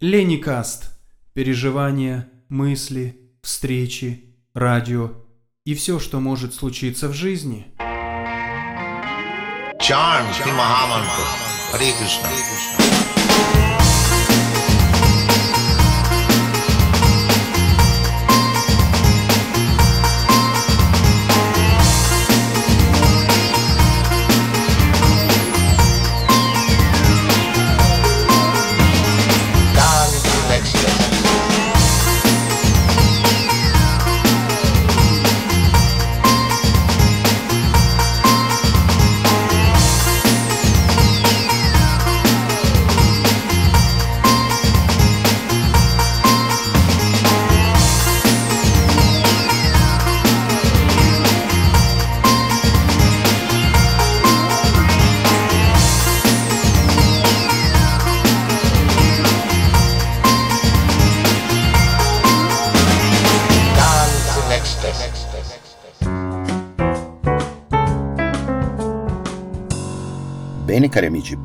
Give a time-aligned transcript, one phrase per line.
[0.00, 0.90] Леникаст.
[1.32, 5.12] Переживания, мысли, встречи, радио
[5.64, 7.68] и все, что может случиться в жизни.
[9.80, 11.24] Charms Mahamantra.
[11.72, 12.85] Hare Krishna.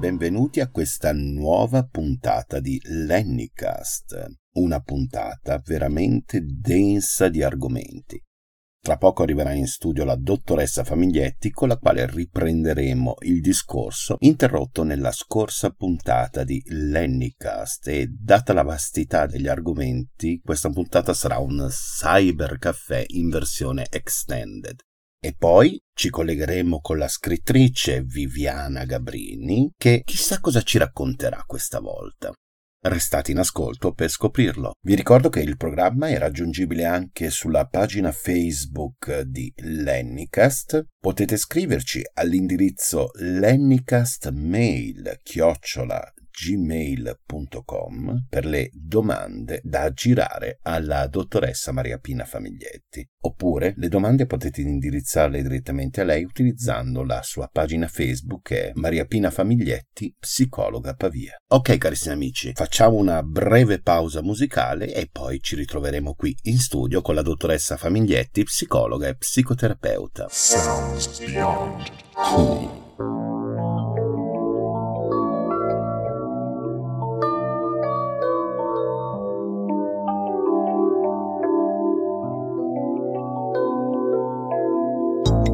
[0.02, 8.20] Benvenuti a questa nuova puntata di Lennycast, una puntata veramente densa di argomenti.
[8.84, 14.82] Tra poco arriverà in studio la dottoressa Famiglietti con la quale riprenderemo il discorso interrotto
[14.82, 21.68] nella scorsa puntata di Lennycast e data la vastità degli argomenti questa puntata sarà un
[21.70, 24.80] cyber caffè in versione extended.
[25.24, 31.80] E poi ci collegheremo con la scrittrice Viviana Gabrini, che chissà cosa ci racconterà questa
[31.80, 32.34] volta.
[32.84, 34.72] Restate in ascolto per scoprirlo.
[34.84, 40.88] Vi ricordo che il programma è raggiungibile anche sulla pagina Facebook di Lennycast.
[41.00, 52.26] Potete scriverci all'indirizzo lennycastmail chiocciola gmail.com per le domande da girare alla dottoressa Maria Pina
[52.26, 53.08] Famiglietti.
[53.24, 58.72] Oppure le domande potete indirizzarle direttamente a lei utilizzando la sua pagina Facebook che è
[58.74, 61.36] Maria Pina Famiglietti, psicologa Pavia.
[61.50, 67.02] Ok carissimi amici, facciamo una breve pausa musicale e poi ci ritroveremo qui in studio
[67.02, 70.28] con la dottoressa Famiglietti, psicologa e psicoterapeuta.
[70.30, 71.84] Sounds beyond.
[72.16, 73.91] Hmm.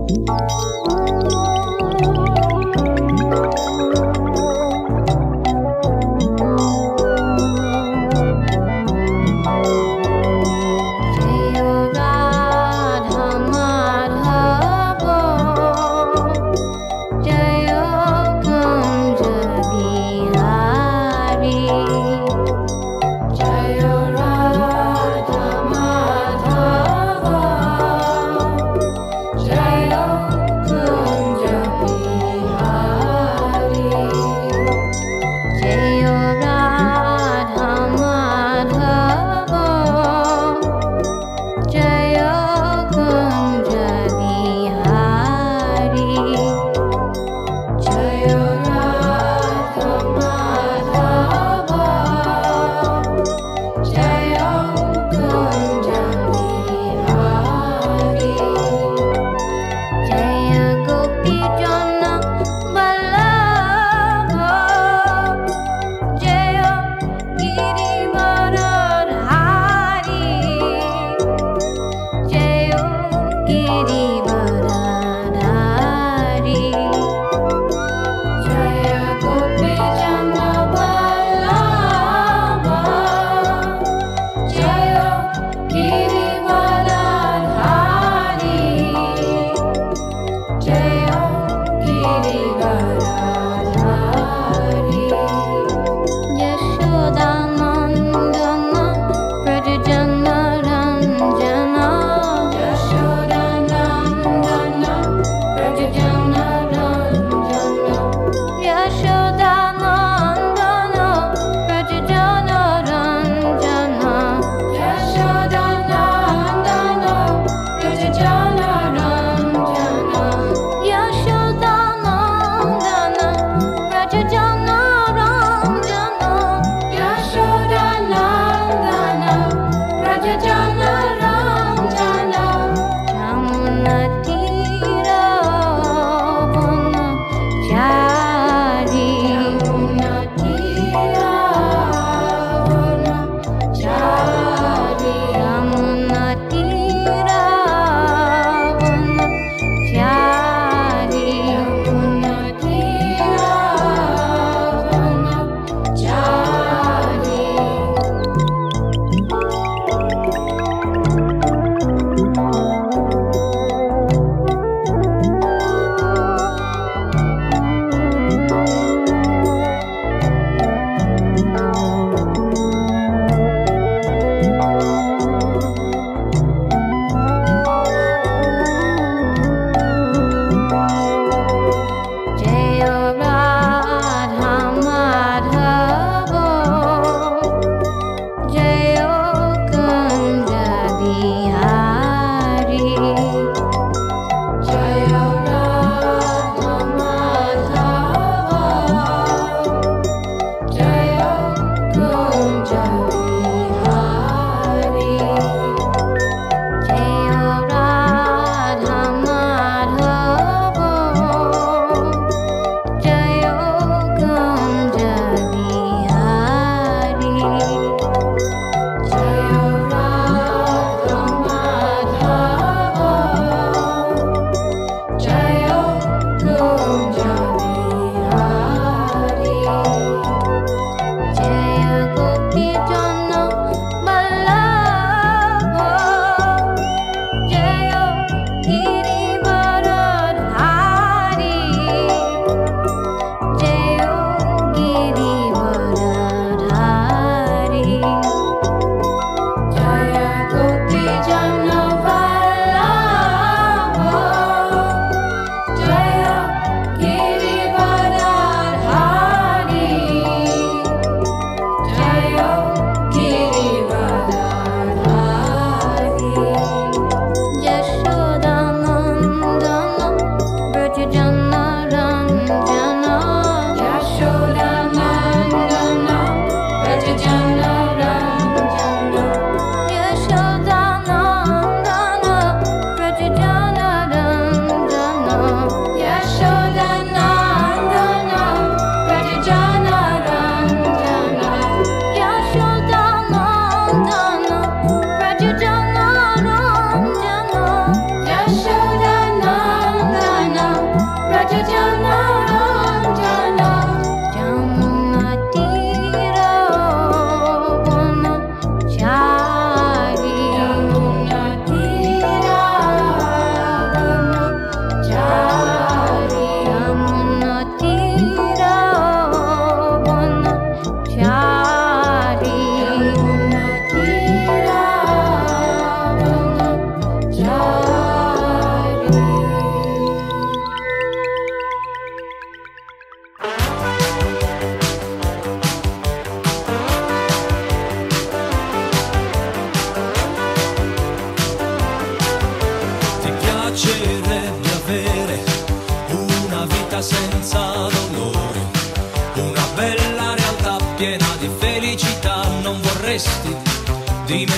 [0.09, 1.06] Música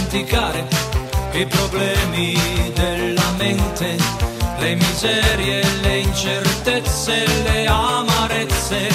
[0.10, 0.66] dimenticare
[1.34, 2.36] i problemi
[2.74, 3.96] della mente,
[4.58, 8.88] le miserie, le incertezze, le amarezze.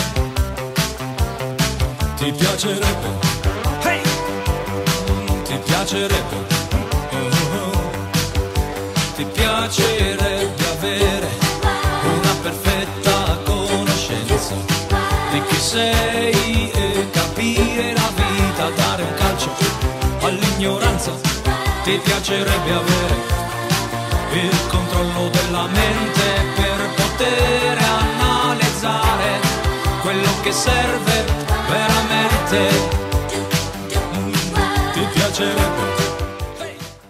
[2.17, 3.09] Ti piacerebbe?
[3.83, 4.01] Hey!
[5.45, 6.37] Ti piacerebbe?
[7.13, 7.29] Oh,
[7.63, 7.91] oh.
[9.17, 11.29] Ti piacerebbe avere
[12.03, 14.55] una perfetta conoscenza
[15.31, 16.34] di chi sei
[20.65, 21.13] all'ignoranza.
[21.85, 23.15] Ti piacerebbe avere
[24.33, 26.23] il controllo della mente
[26.57, 29.41] per poter analizzare
[30.01, 31.25] quello che serve
[31.69, 32.69] veramente.
[34.93, 36.03] Ti piacerebbe?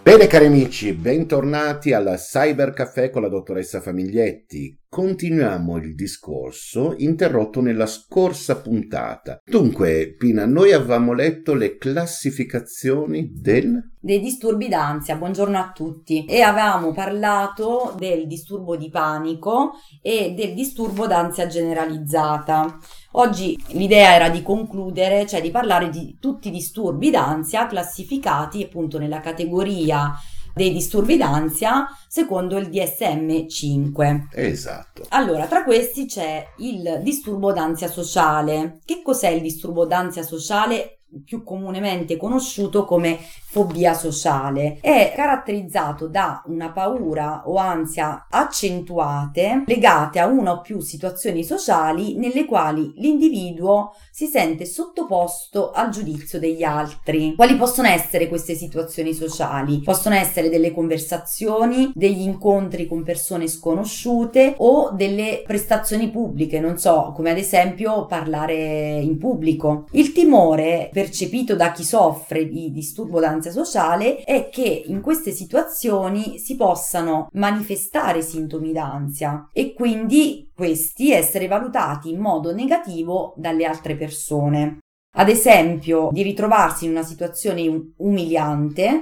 [0.02, 4.83] Bene cari amici, bentornati al Cyber Caffè con la dottoressa Famiglietti.
[4.94, 9.42] Continuiamo il discorso interrotto nella scorsa puntata.
[9.44, 13.90] Dunque, Pina, noi avevamo letto le classificazioni del...
[13.98, 15.16] dei disturbi d'ansia.
[15.16, 16.24] Buongiorno a tutti.
[16.26, 22.78] E avevamo parlato del disturbo di panico e del disturbo d'ansia generalizzata.
[23.14, 29.00] Oggi l'idea era di concludere, cioè di parlare di tutti i disturbi d'ansia classificati appunto
[29.00, 30.14] nella categoria
[30.54, 34.28] dei disturbi d'ansia secondo il DSM-5.
[34.32, 35.02] Esatto.
[35.08, 38.78] Allora, tra questi c'è il disturbo d'ansia sociale.
[38.84, 40.93] Che cos'è il disturbo d'ansia sociale?
[41.24, 43.18] Più comunemente conosciuto come
[43.54, 44.78] fobia sociale.
[44.80, 52.16] È caratterizzato da una paura o ansia accentuate legate a una o più situazioni sociali
[52.16, 57.34] nelle quali l'individuo si sente sottoposto al giudizio degli altri.
[57.34, 59.80] Quali possono essere queste situazioni sociali?
[59.80, 67.12] Possono essere delle conversazioni, degli incontri con persone sconosciute o delle prestazioni pubbliche, non so,
[67.14, 69.86] come ad esempio parlare in pubblico.
[69.92, 76.38] Il timore percepito da chi soffre di disturbo d'ansia sociale è che in queste situazioni
[76.38, 83.96] si possano manifestare sintomi d'ansia e quindi questi essere valutati in modo negativo dalle altre
[83.96, 84.78] persone.
[85.16, 89.00] Ad esempio, di ritrovarsi in una situazione um- umiliante,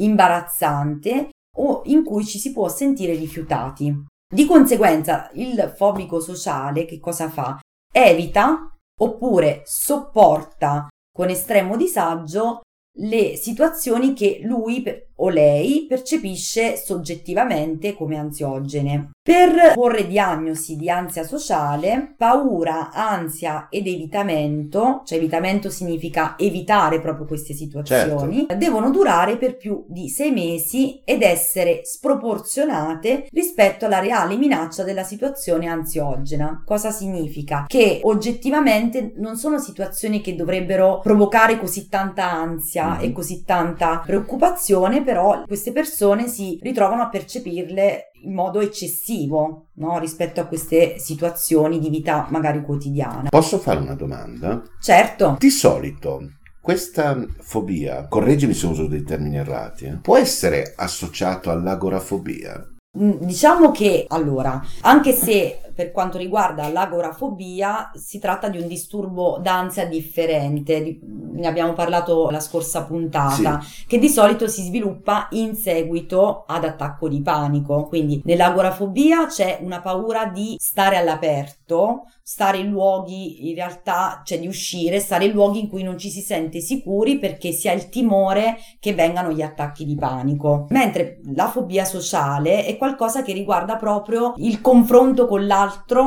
[0.00, 1.28] imbarazzante
[1.58, 3.94] o in cui ci si può sentire rifiutati.
[4.26, 7.60] Di conseguenza, il fobico sociale che cosa fa?
[7.92, 12.62] Evita oppure sopporta con estremo disagio
[12.96, 14.82] le situazioni che lui
[15.24, 19.10] o lei percepisce soggettivamente come ansiogene.
[19.22, 27.26] Per porre diagnosi di ansia sociale, paura, ansia ed evitamento, cioè evitamento significa evitare proprio
[27.26, 28.54] queste situazioni, Certo.
[28.56, 35.04] devono durare per più di sei mesi ed essere sproporzionate rispetto alla reale minaccia della
[35.04, 36.62] situazione ansiogena.
[36.66, 37.64] Cosa significa?
[37.68, 43.04] Che oggettivamente non sono situazioni che dovrebbero provocare così tanta ansia Mhm.
[43.04, 49.98] e così tanta preoccupazione, però queste persone si ritrovano a percepirle in modo eccessivo no?
[49.98, 53.28] rispetto a queste situazioni di vita magari quotidiana.
[53.28, 54.62] Posso fare una domanda?
[54.80, 56.30] Certo, Di solito
[56.62, 62.68] questa fobia, correggimi se uso dei termini errati, eh, può essere associato all'agorafobia.
[62.98, 69.38] Mm, Diciamo che allora, anche se per quanto riguarda l'agorafobia si tratta di un disturbo
[69.40, 71.00] d'ansia differente, di-
[71.32, 77.08] ne abbiamo parlato la scorsa puntata, che di solito si sviluppa in seguito ad attacco
[77.08, 77.86] di panico.
[77.86, 84.46] Quindi nell'agorafobia c'è una paura di stare all'aperto, stare in luoghi in realtà, cioè di
[84.46, 87.88] uscire, stare in luoghi in cui non ci si sente sicuri perché si ha il
[87.88, 90.66] timore che vengano gli attacchi di panico.
[90.70, 95.61] Mentre la fobia sociale è qualcosa che riguarda proprio il confronto con l'altro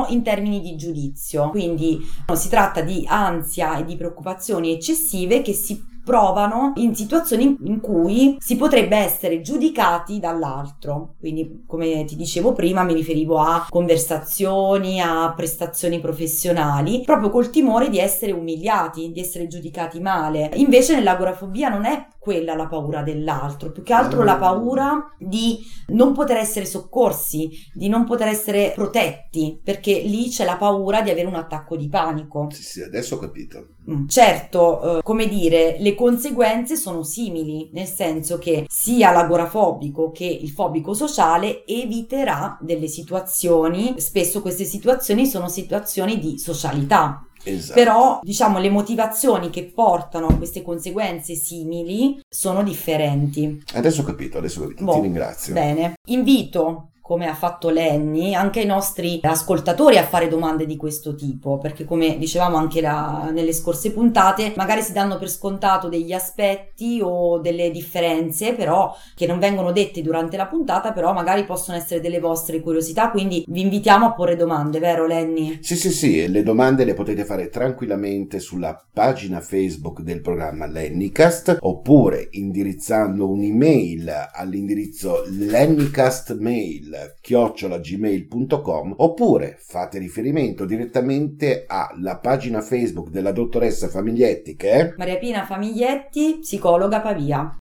[0.08, 1.50] in termini di giudizio.
[1.50, 7.56] Quindi no, si tratta di ansia e di preoccupazioni eccessive che si provano in situazioni
[7.64, 11.16] in cui si potrebbe essere giudicati dall'altro.
[11.18, 17.90] Quindi, come ti dicevo prima, mi riferivo a conversazioni, a prestazioni professionali, proprio col timore
[17.90, 20.50] di essere umiliati, di essere giudicati male.
[20.54, 25.58] Invece nell'agorafobia non è quella la paura dell'altro, più che altro la paura di
[25.88, 31.10] non poter essere soccorsi, di non poter essere protetti, perché lì c'è la paura di
[31.10, 32.48] avere un attacco di panico.
[32.50, 33.75] Sì, sì, adesso ho capito.
[33.90, 34.08] Mm.
[34.08, 40.50] Certo, eh, come dire, le conseguenze sono simili, nel senso che sia l'agorafobico che il
[40.50, 47.78] fobico sociale eviterà delle situazioni, spesso queste situazioni sono situazioni di socialità, Esatto.
[47.78, 53.62] però diciamo le motivazioni che portano a queste conseguenze simili sono differenti.
[53.74, 54.84] Adesso ho capito, adesso ho capito.
[54.84, 55.54] Boh, Ti ringrazio.
[55.54, 61.14] Bene, invito come ha fatto Lenny, anche ai nostri ascoltatori a fare domande di questo
[61.14, 66.12] tipo, perché come dicevamo anche la, nelle scorse puntate, magari si danno per scontato degli
[66.12, 71.76] aspetti o delle differenze, però che non vengono dette durante la puntata, però magari possono
[71.76, 75.60] essere delle vostre curiosità, quindi vi invitiamo a porre domande, vero Lenny?
[75.62, 81.58] Sì, sì, sì, le domande le potete fare tranquillamente sulla pagina Facebook del programma Lennycast
[81.60, 93.88] oppure indirizzando un'email all'indirizzo lennycastmail chiocciolagmail.com oppure fate riferimento direttamente alla pagina Facebook della dottoressa
[93.88, 97.56] Famiglietti che è Maria Pina Famiglietti, psicologa Pavia.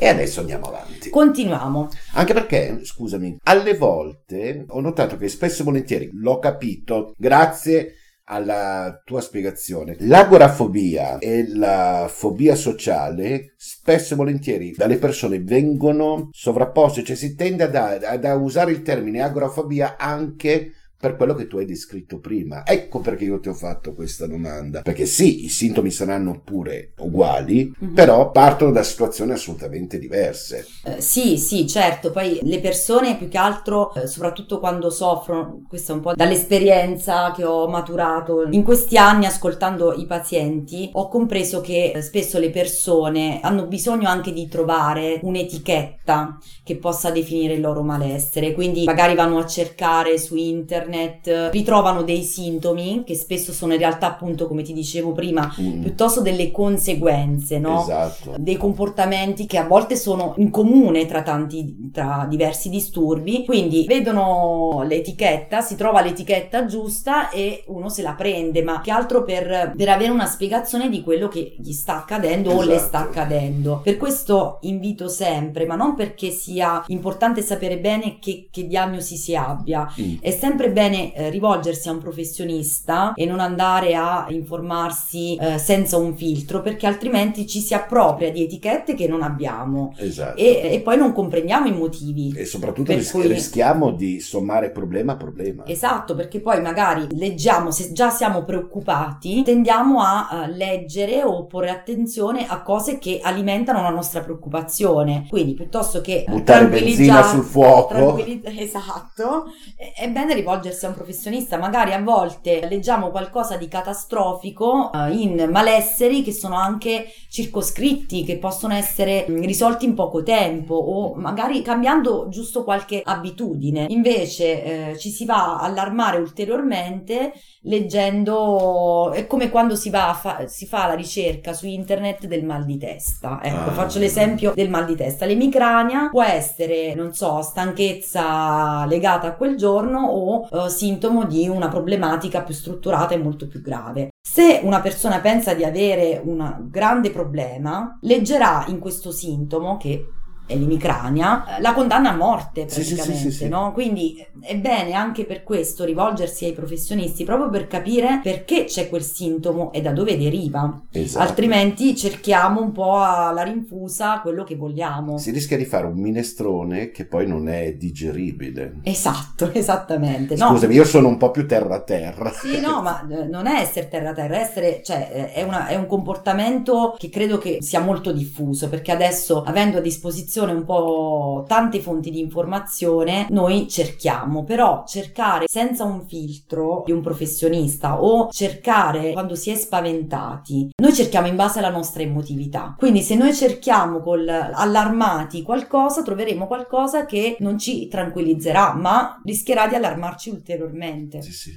[0.00, 1.10] e adesso andiamo avanti.
[1.10, 1.88] Continuiamo.
[2.14, 7.94] Anche perché, scusami, alle volte ho notato che spesso e volentieri l'ho capito grazie
[8.28, 9.96] alla tua spiegazione.
[10.00, 17.64] L'agorafobia e la fobia sociale spesso e volentieri dalle persone vengono sovrapposte, cioè si tende
[17.64, 22.66] ad, ad a usare il termine agorafobia anche per quello che tu hai descritto prima.
[22.66, 24.82] Ecco perché io ti ho fatto questa domanda.
[24.82, 27.94] Perché sì, i sintomi saranno pure uguali, Mhm.
[27.94, 30.66] però partono da situazioni assolutamente diverse.
[30.84, 35.92] Eh, sì, sì, certo, poi le persone più che altro, eh, soprattutto quando soffrono, questa
[35.92, 41.60] è un po' dall'esperienza che ho maturato in questi anni ascoltando i pazienti, ho compreso
[41.60, 47.60] che eh, spesso le persone hanno bisogno anche di trovare un'etichetta che possa definire il
[47.60, 53.52] loro malessere, quindi magari vanno a cercare su internet, eh, ritrovano dei sintomi che spesso
[53.52, 57.80] sono in realtà appunto, come ti dicevo prima, Mm, piuttosto delle conseguenze, no?
[57.82, 58.34] Esatto.
[58.38, 64.82] dei comportamenti che a volte sono in comune tra tanti tra diversi disturbi quindi vedono
[64.86, 69.88] l'etichetta si trova l'etichetta giusta e uno se la prende ma che altro per, per
[69.88, 72.86] avere una spiegazione di quello che gli sta accadendo o le Esatto.
[72.88, 78.66] sta accadendo per questo invito sempre ma non perché sia importante sapere bene che, che
[78.66, 80.16] diagnosi si abbia Mm.
[80.20, 85.96] è sempre bene eh, rivolgersi a un professionista e non andare a informarsi eh, senza
[85.96, 90.36] un filtro perché altrimenti ci si appropria di etichette che non abbiamo Esatto.
[90.38, 92.32] e, e poi non comprendiamo i motivi.
[92.36, 95.66] E soprattutto ris- cui- rischiamo di sommare problema a problema.
[95.66, 101.70] Esatto, perché poi magari leggiamo, se già siamo preoccupati, tendiamo a eh, leggere o porre
[101.70, 105.26] attenzione a cose che alimentano la nostra preoccupazione.
[105.28, 108.16] Quindi piuttosto che Buttare benzina sul fuoco.
[108.68, 109.44] Esatto,
[109.76, 111.56] è- è bene rivolgersi a un professionista.
[111.58, 118.38] Magari a volte leggiamo qualcosa di catastrofico eh, in malesseri che sono anche circoscritti, che
[118.38, 123.86] possono essere mh, risolti in poco tempo o magari cambiando giusto qualche abitudine.
[123.88, 127.32] Invece eh, ci si va a allarmare ulteriormente
[127.62, 132.44] leggendo, è come quando si va a fa- si fa la ricerca su internet del
[132.44, 133.40] mal di testa.
[133.42, 133.72] Ecco, Ah.
[133.72, 135.26] faccio l'esempio del mal di testa.
[135.26, 141.68] L'emicrania può essere, non so, stanchezza legata a quel giorno o eh, sintomo di una
[141.68, 144.10] problematica più strutturata e molto più grave.
[144.20, 150.06] Se una persona pensa di avere un grande problema, leggerà in questo sintomo che
[150.48, 153.72] è l'emicrania, eh, la condanna a morte Sì, sì, sì, praticamente, sì, no?
[153.72, 159.02] Quindi è bene anche per questo rivolgersi ai professionisti proprio per capire perché c'è quel
[159.02, 160.80] sintomo e da dove deriva.
[160.90, 161.22] Esatto.
[161.28, 165.18] Altrimenti cerchiamo un po' alla rinfusa quello che vogliamo.
[165.18, 168.76] Si rischia di fare un minestrone che poi non è digeribile.
[168.84, 170.34] Esatto, esattamente.
[170.36, 172.32] No, Scusami, io sono un po' più terra terra.
[172.32, 175.74] Sì, no, ma eh, non è essere terra terra, essere, cioè, eh, è, una- è
[175.76, 181.44] un comportamento che credo che sia molto diffuso, perché adesso, avendo a disposizione un po'
[181.46, 188.28] tante fonti di informazione, noi cerchiamo, però cercare senza un filtro di un professionista o
[188.30, 192.74] cercare quando si è spaventati, noi cerchiamo in base alla nostra emotività.
[192.78, 199.66] Quindi se noi cerchiamo col allarmati qualcosa, troveremo qualcosa che non ci tranquillizzerà, ma rischierà
[199.66, 201.22] di allarmarci ulteriormente.
[201.22, 201.54] Sì, sì.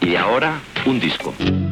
[0.00, 1.63] Y ahora un disco.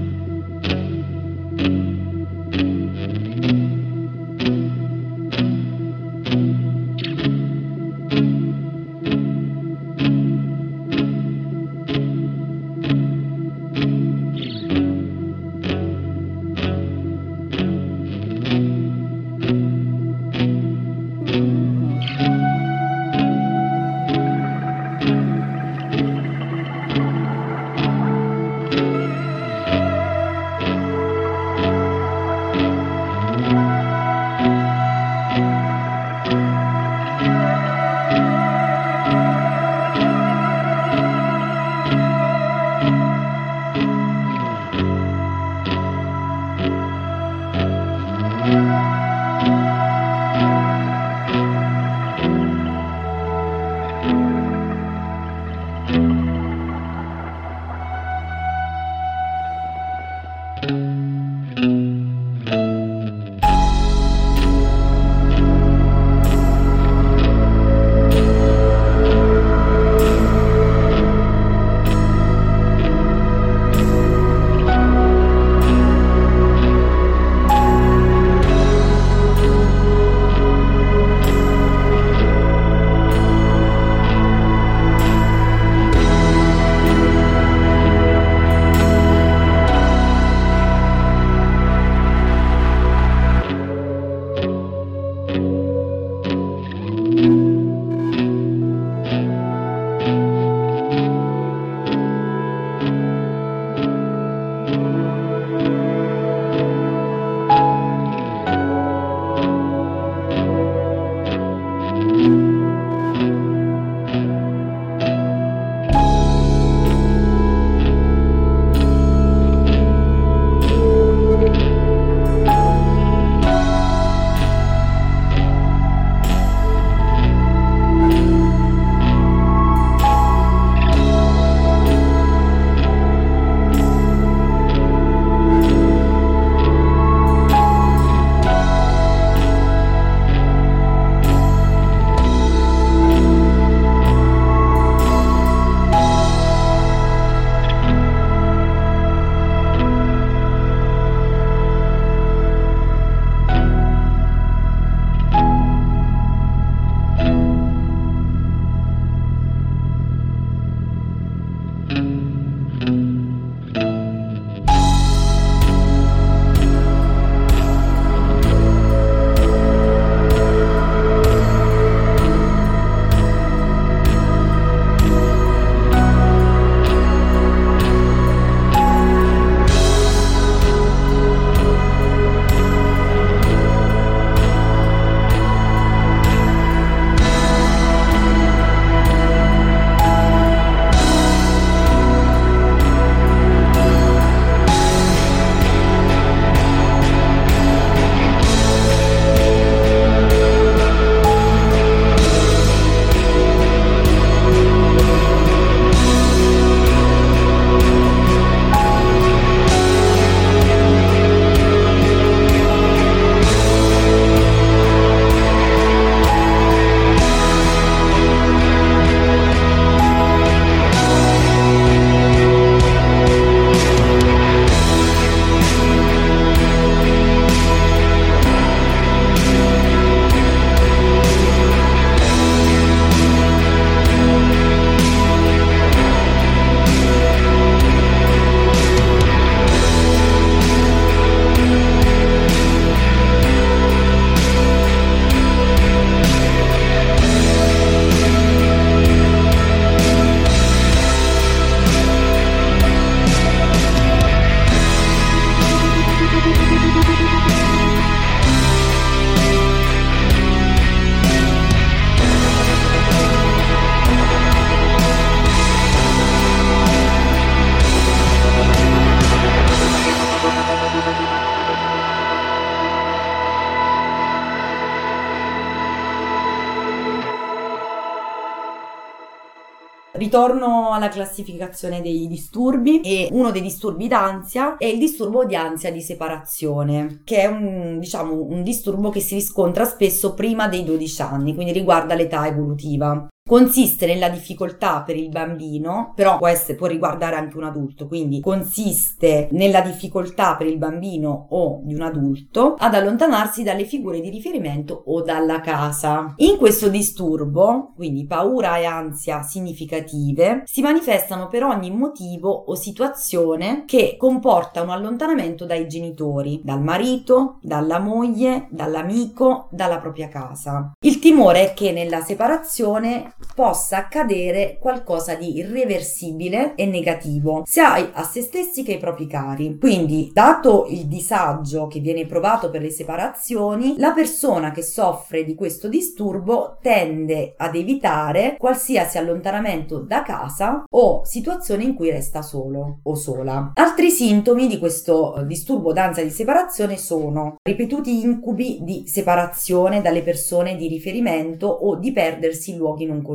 [280.33, 285.93] Ritorno alla classificazione dei disturbi e uno dei disturbi d'ansia è il disturbo di ansia
[285.93, 291.21] di separazione, che è un, diciamo, un disturbo che si riscontra spesso prima dei 12
[291.21, 293.29] anni, quindi riguarda l'età evolutiva.
[293.53, 298.41] Consiste nella difficoltà per il bambino, però può, essere, può riguardare anche un adulto, quindi
[298.41, 304.31] consiste nella difficoltà per il bambino o di un adulto ad allontanarsi dalle figure di
[304.31, 306.35] riferimento o dalla casa.
[306.37, 313.83] In questo disturbo, quindi paura e ansia significative, si manifestano per ogni motivo o situazione
[313.87, 320.93] che comporta un allontanamento dai genitori, dal marito, dalla moglie, dall'amico, dalla propria casa.
[321.01, 328.23] Il timore è che nella separazione possa accadere qualcosa di irreversibile e negativo, sia a
[328.25, 329.79] se stessi che ai propri cari.
[329.79, 335.55] Quindi, dato il disagio che viene provato per le separazioni, la persona che soffre di
[335.55, 343.01] questo disturbo tende ad evitare qualsiasi allontanamento da casa o situazione in cui resta solo
[343.03, 343.73] o sola.
[343.75, 350.23] Altri sintomi di questo eh, disturbo d'ansia di separazione sono ripetuti incubi di separazione dalle
[350.23, 353.32] persone di riferimento o di perdersi in luoghi non conosciuti.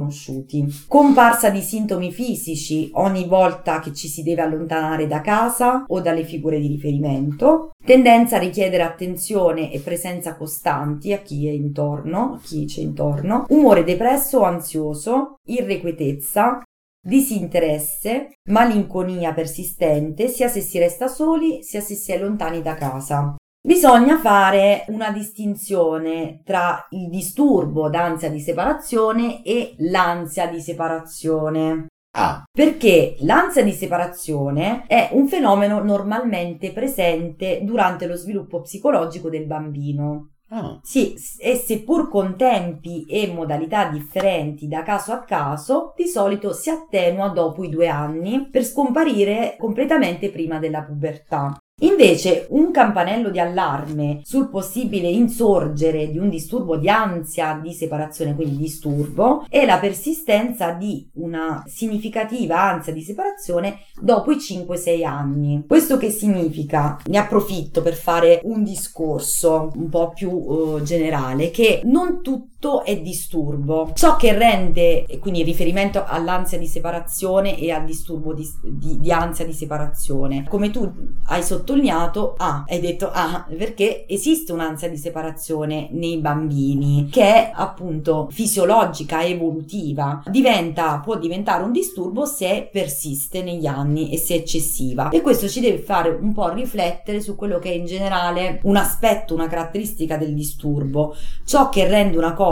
[0.88, 6.24] Comparsa di sintomi fisici ogni volta che ci si deve allontanare da casa o dalle
[6.24, 7.72] figure di riferimento.
[7.84, 13.46] Tendenza a richiedere attenzione e presenza costanti a chi è intorno, a chi c'è intorno.
[13.50, 16.62] Umore depresso o ansioso, irrequietezza,
[17.02, 23.36] disinteresse, malinconia persistente, sia se si resta soli, sia se si è lontani da casa.
[23.68, 31.88] Bisogna fare una distinzione tra il disturbo d'ansia di separazione e l'ansia di separazione.
[32.16, 39.46] Ah, Perché l'ansia di separazione è un fenomeno normalmente presente durante lo sviluppo psicologico del
[39.46, 40.30] bambino.
[40.52, 46.54] ah, Sì, e seppur con tempi e modalità differenti da caso a caso, di solito
[46.54, 51.54] si attenua dopo i due anni per scomparire completamente prima della pubertà.
[51.82, 58.34] Invece, un campanello di allarme sul possibile insorgere di un disturbo di ansia di separazione,
[58.34, 65.66] quindi disturbo, è la persistenza di una significativa ansia di separazione dopo i 5-6 anni.
[65.68, 66.98] Questo che significa?
[67.06, 72.24] Ne approfitto per fare un discorso un po' più eh, generale, che non
[72.60, 73.92] tutto è disturbo.
[73.94, 79.12] Ciò che rende, e quindi riferimento all'ansia di separazione e al disturbo di, di- di
[79.12, 80.92] ansia di separazione, come tu
[81.28, 87.52] hai sottolineato, ah, hai detto ah, perché esiste un'ansia di separazione nei bambini che è
[87.54, 94.38] appunto fisiologica, evolutiva, diventa, può diventare un disturbo se persiste negli anni e se è
[94.38, 95.10] eccessiva.
[95.10, 98.76] E questo ci deve fare un po' riflettere su quello che è in generale un
[98.78, 101.16] aspetto, una caratteristica del disturbo.
[101.46, 102.47] Ciò che rende una cosa,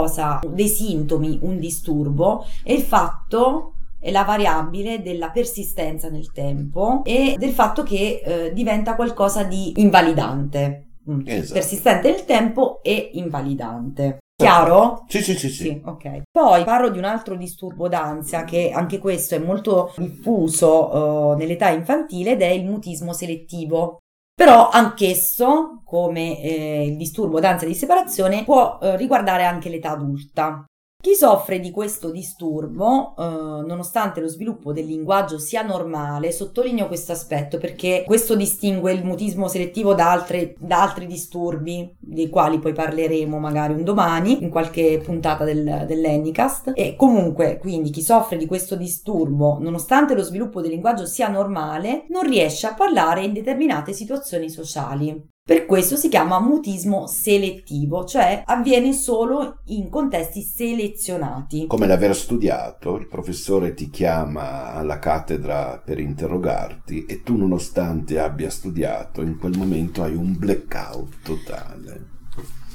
[0.48, 7.34] dei sintomi, un disturbo è il fatto è la variabile della persistenza nel tempo e
[7.36, 10.86] del fatto che eh, diventa qualcosa di invalidante.
[11.10, 11.20] Mm.
[11.24, 11.54] Esatto.
[11.54, 14.18] Persistente nel tempo e invalidante.
[14.36, 15.04] Chiaro?
[15.08, 15.62] sì, sì, sì, sì.
[15.62, 16.22] Sì, ok.
[16.30, 21.70] Poi parlo di un altro disturbo d'ansia che anche questo è molto diffuso eh, nell'età
[21.70, 24.00] infantile ed è il mutismo selettivo.
[24.36, 30.62] Però anch'esso, come eh, il disturbo d'ansia di separazione, può eh, riguardare anche l'età adulta.
[31.06, 37.12] Chi soffre di questo disturbo, eh, nonostante lo sviluppo del linguaggio sia normale, sottolineo questo
[37.12, 42.72] aspetto perché questo distingue il mutismo selettivo da, altre- da altri disturbi, dei quali poi
[42.72, 46.72] parleremo magari un domani, in qualche puntata del, dell'Ennicast.
[46.74, 52.06] E comunque, quindi, chi soffre di questo disturbo, nonostante lo sviluppo del linguaggio sia normale,
[52.08, 55.34] non riesce a parlare in determinate situazioni sociali.
[55.48, 61.68] Per questo si chiama mutismo selettivo, cioè avviene solo in contesti selezionati.
[61.68, 68.50] Come l'aver studiato, il professore ti chiama alla cattedra per interrogarti e tu nonostante abbia
[68.50, 72.15] studiato, in quel momento hai un blackout totale.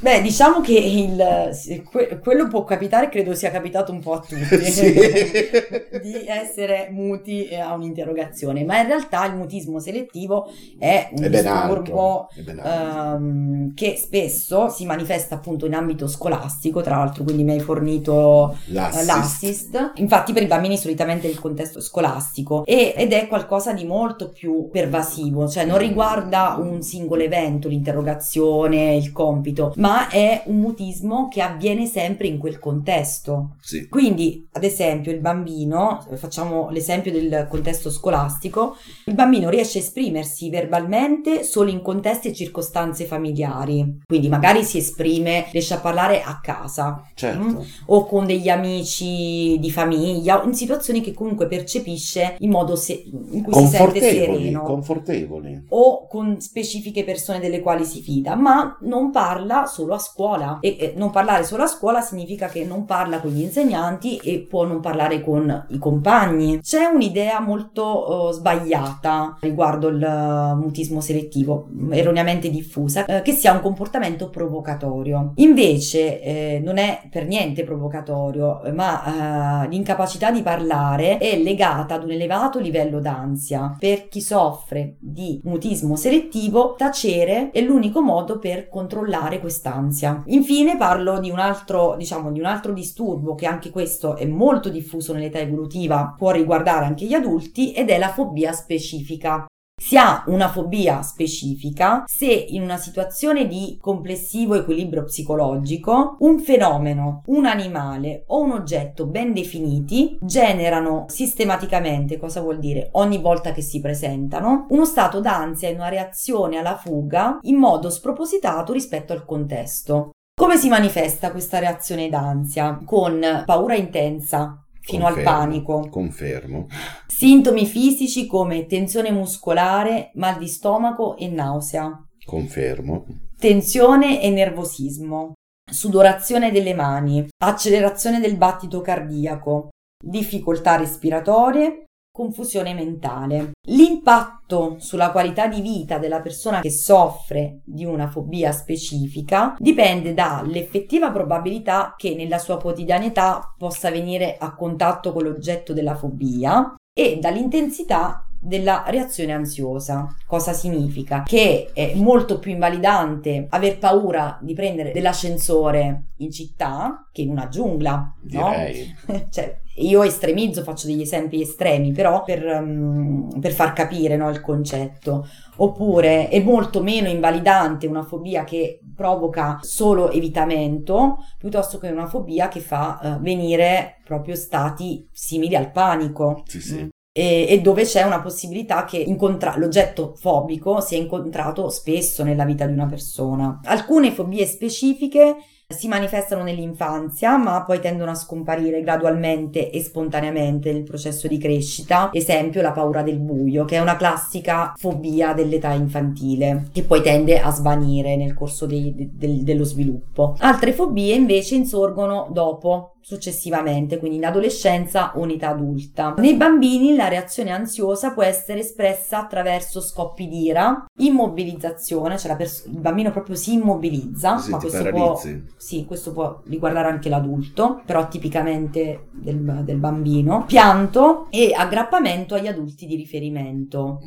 [0.02, 1.50] Beh, diciamo che il,
[1.90, 4.94] que- quello può capitare, credo sia capitato un po' a tutti, Sì.
[6.02, 12.30] di essere muti a un'interrogazione, ma in realtà il mutismo selettivo è un È disturbo
[12.36, 18.58] ehm, che spesso si manifesta appunto in ambito scolastico, tra l'altro quindi mi hai fornito
[18.70, 19.06] eh, L'assist.
[19.08, 19.92] l'assist.
[19.98, 24.68] Infatti per i bambini solitamente il contesto scolastico e- ed è qualcosa di molto più
[24.72, 31.28] pervasivo, cioè non riguarda un singolo evento, l'interrogazione, il compito, ma ma è un mutismo
[31.28, 33.56] che avviene sempre in quel contesto.
[33.60, 33.90] Sì.
[33.90, 40.50] Quindi, ad esempio, il bambino, facciamo l'esempio del contesto scolastico, il bambino riesce a esprimersi
[40.50, 44.00] verbalmente solo in contesti e circostanze familiari.
[44.06, 47.44] Quindi magari si esprime, riesce a parlare a casa Certo.
[47.44, 53.04] mm, o con degli amici di famiglia, in situazioni che comunque percepisce in modo se-
[53.32, 55.66] in cui si sente sereno confortevoli.
[55.70, 60.60] o con specifiche persone delle quali si fida, ma non parla solo a scuola.
[60.62, 64.40] E eh, non parlare solo a scuola significa che non parla con gli insegnanti e
[64.40, 66.60] può non parlare con i compagni.
[66.62, 73.62] C'è un'idea molto eh, sbagliata riguardo il mutismo selettivo, erroneamente diffusa, eh, che sia un
[73.62, 75.34] comportamento provocatorio.
[75.36, 82.04] Invece eh, non è per niente provocatorio, ma eh, l'incapacità di parlare è legata ad
[82.04, 83.76] un elevato livello d'ansia.
[83.78, 90.24] Per chi soffre di mutismo selettivo, tacere è l'unico modo per controllare quest'ansia.
[90.28, 94.70] Infine parlo di un altro, diciamo, di un altro disturbo che anche questo è molto
[94.70, 99.46] diffuso nell'età evolutiva, può riguardare anche gli adulti ed è la fobia specifica.
[99.82, 107.24] Si ha una fobia specifica se in una situazione di complessivo equilibrio psicologico un fenomeno,
[107.26, 113.64] un animale o un oggetto ben definiti generano sistematicamente, cosa vuol dire, ogni volta che
[113.64, 119.26] si presentano, uno stato d'ansia e una reazione alla fuga in modo spropositato rispetto al
[119.26, 120.12] contesto.
[120.40, 122.80] Come si manifesta questa reazione d'ansia?
[122.86, 125.88] Con paura intensa, fino Confermo, al panico.
[125.90, 126.68] Confermo.
[127.08, 131.92] Sintomi fisici come tensione muscolare, mal di stomaco e nausea.
[132.26, 133.06] Confermo.
[133.38, 135.34] Tensione e nervosismo.
[135.72, 137.28] Sudorazione delle mani.
[137.44, 139.70] Accelerazione del battito cardiaco.
[140.04, 141.86] Difficoltà respiratorie.
[142.14, 143.52] Confusione mentale.
[143.68, 151.10] L'impatto sulla qualità di vita della persona che soffre di una fobia specifica dipende dall'effettiva
[151.10, 158.26] probabilità che nella sua quotidianità possa venire a contatto con l'oggetto della fobia e dall'intensità
[158.42, 160.08] della reazione ansiosa.
[160.26, 161.24] Cosa significa?
[161.24, 167.48] Che è molto più invalidante aver paura di prendere dell'ascensore in città che in una
[167.48, 168.50] giungla, no?
[168.50, 168.96] Direi.
[169.30, 174.42] cioè, io estremizzo, faccio degli esempi estremi, però per, um, per far capire no, il
[174.42, 175.28] concetto.
[175.58, 182.48] Oppure è molto meno invalidante una fobia che provoca solo evitamento piuttosto che una fobia
[182.48, 186.44] che fa uh, venire proprio stati simili al panico.
[186.46, 186.84] Sì, sì.
[186.84, 186.90] Mm.
[187.14, 192.66] E, e dove c'è una possibilità che incontra- l'oggetto fobico sia incontrato spesso nella vita
[192.66, 193.60] di una persona.
[193.66, 195.36] Alcune fobie specifiche
[195.72, 202.10] si manifestano nell'infanzia, ma poi tendono a scomparire gradualmente e spontaneamente nel processo di crescita.
[202.14, 207.40] Esempio, la paura del buio, che è una classica fobia dell'età infantile, che poi tende
[207.40, 210.36] a svanire nel corso dei- de- del- dello sviluppo.
[210.40, 216.14] Altre fobie invece insorgono dopo, successivamente, quindi in adolescenza o in età adulta.
[216.18, 222.66] Nei bambini la reazione ansiosa può essere espressa attraverso scoppi d'ira, immobilizzazione, cioè la pers-
[222.66, 225.22] il bambino proprio si immobilizza, Sì, ma questo può,
[225.58, 232.48] sì, questo può riguardare anche l'adulto, però tipicamente del, del bambino, pianto e aggrappamento agli
[232.48, 234.00] adulti di riferimento.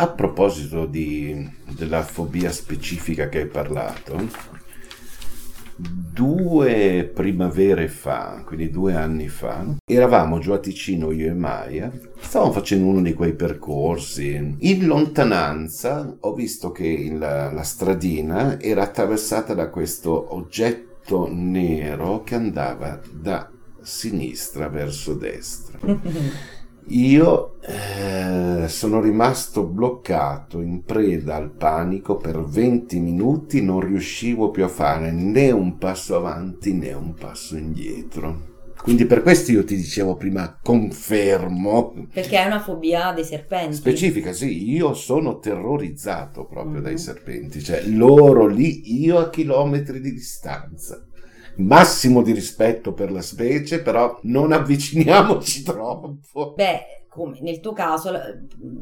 [0.00, 4.16] A proposito di- della fobia specifica che hai parlato,
[6.12, 12.52] due primavere fa, quindi due anni fa, eravamo giù a Ticino io e Maya, stavamo
[12.52, 14.56] facendo uno di quei percorsi.
[14.58, 22.34] In lontananza ho visto che la, la stradina era attraversata da questo oggetto nero che
[22.34, 25.78] andava da sinistra verso destra.
[26.88, 34.64] Io eh, sono rimasto bloccato in preda al panico per 20 minuti, non riuscivo più
[34.64, 38.48] a fare né un passo avanti né un passo indietro.
[38.82, 42.06] Quindi per questo io ti dicevo prima, confermo.
[42.12, 43.76] Perché è una fobia dei serpenti.
[43.76, 46.82] Specifica, sì, io sono terrorizzato proprio Mhm.
[46.82, 51.04] dai serpenti, cioè loro lì, io a chilometri di distanza.
[51.56, 56.54] Massimo di rispetto per la specie, però non avviciniamoci troppo.
[56.54, 58.22] Beh, come nel tuo caso, la-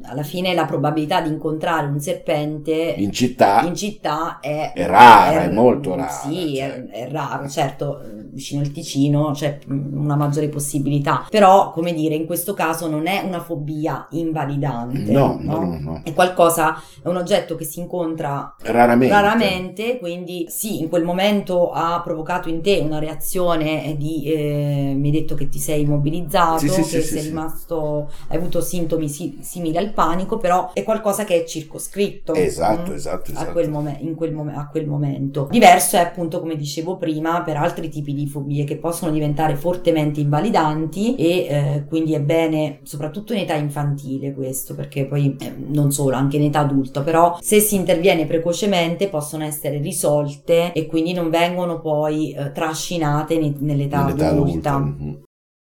[0.02, 5.42] alla fine la probabilità di incontrare un serpente In città in città è, È rara,
[5.44, 6.84] è molto rara, Sì, cioè.
[6.86, 8.00] è, è raro, certo,
[8.38, 13.06] vicino al Ticino c'è mm, una maggiore possibilità, però, come dire, in questo caso non
[13.06, 15.10] è una fobia invalidante.
[15.12, 16.00] No, no, no, no.
[16.04, 19.12] È qualcosa, è un oggetto che si incontra Raramente.
[19.12, 25.08] raramente, quindi sì, in quel momento ha provocato in te una reazione di, eh, mi
[25.08, 29.08] hai detto che ti sei immobilizzato, Sì, sì, che sì, sei rimasto hai avuto sintomi
[29.08, 32.34] si- simili al panico, però è qualcosa che è circoscritto.
[32.34, 33.52] Esatto, mm, esatto, A esatto.
[33.52, 35.48] quel, mom- in quel mom- a quel momento.
[35.50, 40.20] Diverso è appunto, come dicevo prima, per altri tipi di fobie che possono diventare fortemente
[40.20, 45.90] invalidanti e eh, quindi è bene, soprattutto in età infantile questo, perché poi eh, non
[45.92, 51.12] solo, anche in età adulta, però se si interviene precocemente possono essere risolte e quindi
[51.12, 54.74] non vengono poi eh, trascinate ne- nell'età, Nell'età adulta.
[54.74, 54.78] adulta.
[54.78, 55.22] mhm.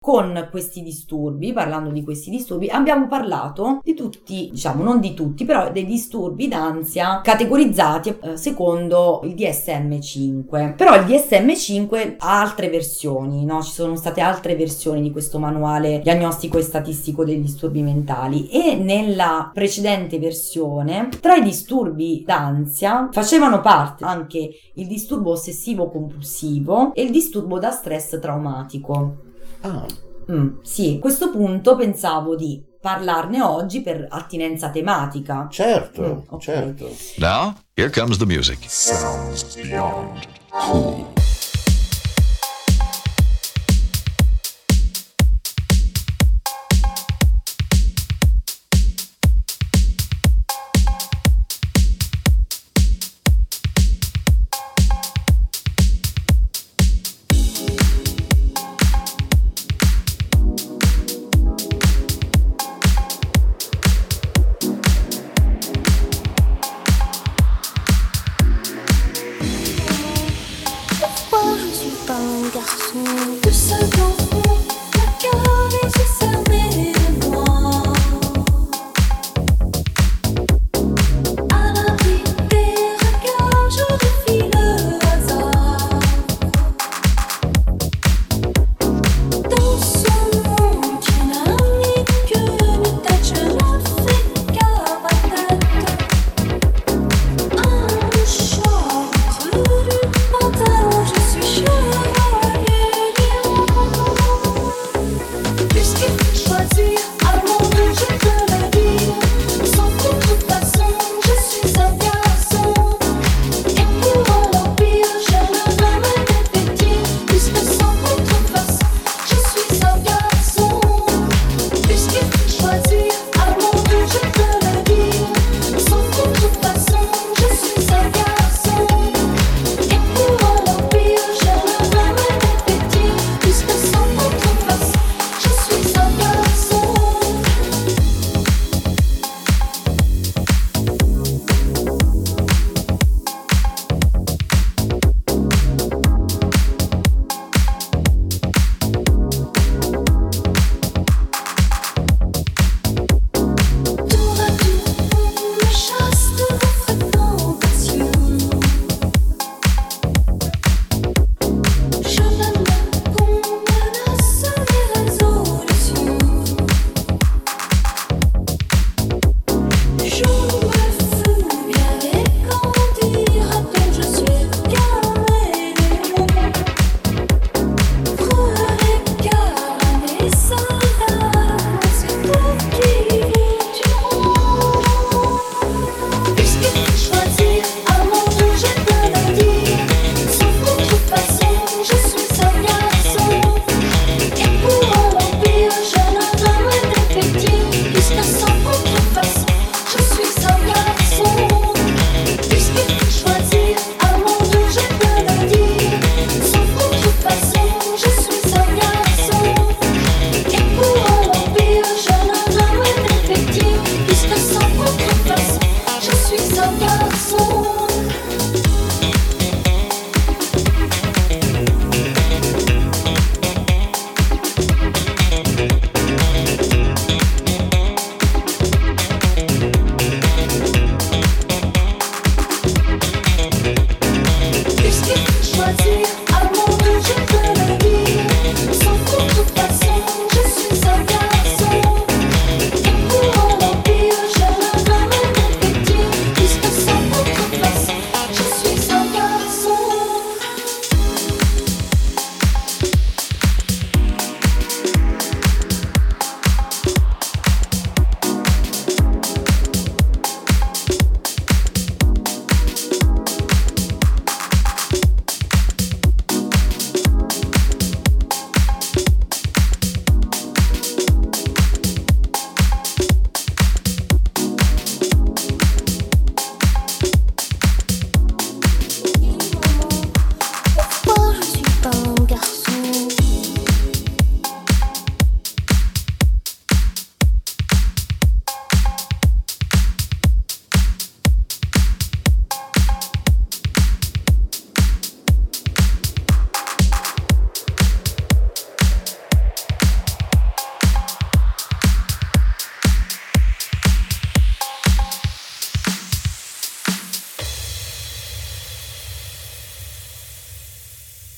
[0.04, 5.46] Con questi disturbi, parlando di questi disturbi, abbiamo parlato di tutti, diciamo non di tutti,
[5.46, 10.76] però dei disturbi d'ansia categorizzati eh, secondo il DSM-5.
[10.76, 13.62] Però il DSM-5 ha altre versioni, no?
[13.62, 18.74] Ci sono state altre versioni di questo manuale diagnostico e statistico dei disturbi mentali e
[18.78, 27.04] nella precedente versione tra i disturbi d'ansia facevano parte anche il disturbo ossessivo compulsivo e
[27.04, 29.30] il disturbo da stress traumatico.
[29.62, 29.86] Ah,
[30.32, 35.48] Mm, sì, a questo punto pensavo di parlarne oggi per attinenza tematica.
[35.50, 36.40] certo, Mm, ok.
[36.42, 36.90] certo.
[37.18, 38.60] Now, here comes the music.
[38.70, 40.20] Sounds beyond.
[40.50, 41.06] Pourquoi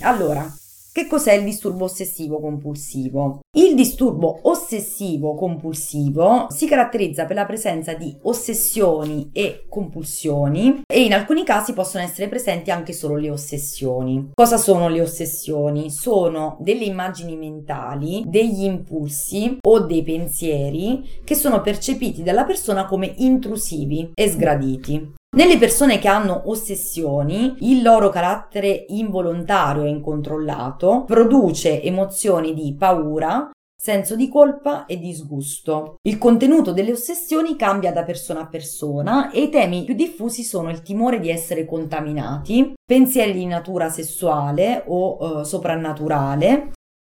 [0.03, 0.45] Allora,
[0.91, 3.39] che cos'è il disturbo ossessivo compulsivo?
[3.57, 11.13] Il disturbo ossessivo compulsivo si caratterizza per la presenza di ossessioni e compulsioni e in
[11.13, 14.31] alcuni casi possono essere presenti anche solo le ossessioni.
[14.35, 15.89] Cosa sono le ossessioni?
[15.89, 23.13] Sono delle immagini mentali, degli impulsi o dei pensieri che sono percepiti dalla persona come
[23.17, 25.21] intrusivi e sgraditi.
[25.33, 33.49] Nelle persone che hanno ossessioni, il loro carattere involontario e incontrollato produce emozioni di paura,
[33.75, 35.95] senso di colpa e disgusto.
[36.03, 40.69] Il contenuto delle ossessioni cambia da persona a persona e i temi più diffusi sono
[40.69, 46.73] il timore di essere contaminati, pensieri di natura sessuale o eh, soprannaturale,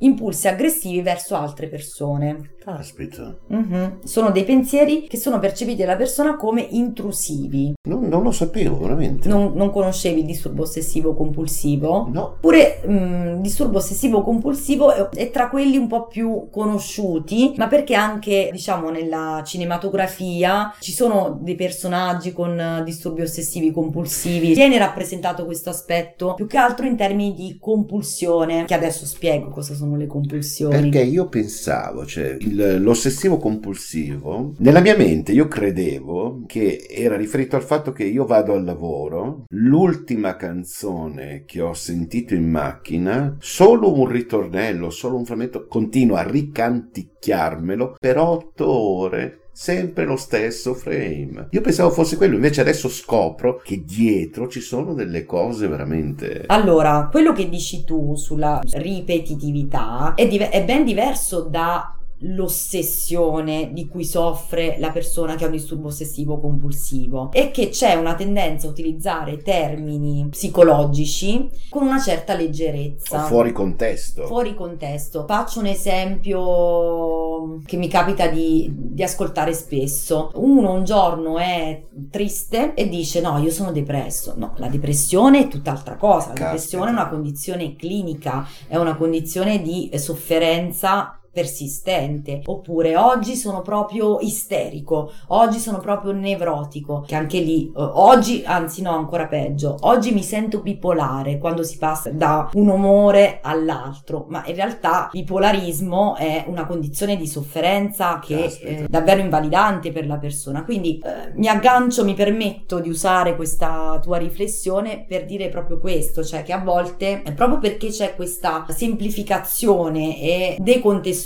[0.06, 2.50] impulsi aggressivi verso altre persone.
[2.66, 4.00] Caspita, Mhm.
[4.04, 7.74] Sono dei pensieri che sono percepiti dalla persona come intrusivi.
[7.88, 9.28] non, non lo sapevo veramente.
[9.28, 12.08] Non, non conoscevi il disturbo ossessivo compulsivo?
[12.12, 12.22] No.
[12.22, 17.68] Oppure mm, il disturbo ossessivo compulsivo è, è tra quelli un po' più conosciuti, ma
[17.68, 24.54] perché anche, diciamo, nella cinematografia ci sono dei personaggi con eh, disturbi ossessivi compulsivi.
[24.54, 29.74] Viene rappresentato questo aspetto più che altro in termini di compulsione, che adesso spiego cosa
[29.74, 30.74] sono le compulsioni.
[30.74, 37.54] Perché io pensavo, cioè, il- l'ossessivo compulsivo, nella mia mente io credevo che era riferito
[37.56, 43.96] al fatto che io vado al lavoro, l'ultima canzone che ho sentito in macchina, solo
[43.96, 49.40] un ritornello, solo un frammento, continuo a ricanticchiarmelo per otto ore.
[49.58, 51.48] Sempre lo stesso frame.
[51.52, 56.44] Io pensavo fosse quello, invece adesso scopro che dietro ci sono delle cose veramente.
[56.48, 61.90] Allora, quello che dici tu sulla ripetitività è, dive- è ben diverso da
[62.20, 67.94] l'ossessione di cui soffre la persona che ha un disturbo ossessivo compulsivo e che c'è
[67.94, 74.26] una tendenza a utilizzare termini psicologici con una certa leggerezza O fuori contesto.
[74.26, 75.24] fuori contesto.
[75.26, 77.25] Faccio un esempio
[77.64, 80.30] che mi capita di, di ascoltare spesso.
[80.34, 84.34] Uno un giorno è triste e dice no, io sono depresso.
[84.36, 86.28] No, la depressione è tutt'altra cosa.
[86.28, 93.60] La depressione è una condizione clinica, è una condizione di sofferenza persistente oppure oggi sono
[93.60, 99.76] proprio isterico oggi sono proprio nevrotico che anche lì eh, oggi anzi no ancora peggio
[99.80, 106.16] oggi mi sento bipolare quando si passa da un umore all'altro ma in realtà bipolarismo
[106.16, 110.64] è una condizione di sofferenza che è davvero invalidante per la persona.
[110.64, 116.24] Quindi eh, mi aggancio mi permetto di usare questa tua riflessione per dire proprio questo
[116.24, 121.24] cioè che a volte è proprio perché c'è questa semplificazione e decontestualizzazione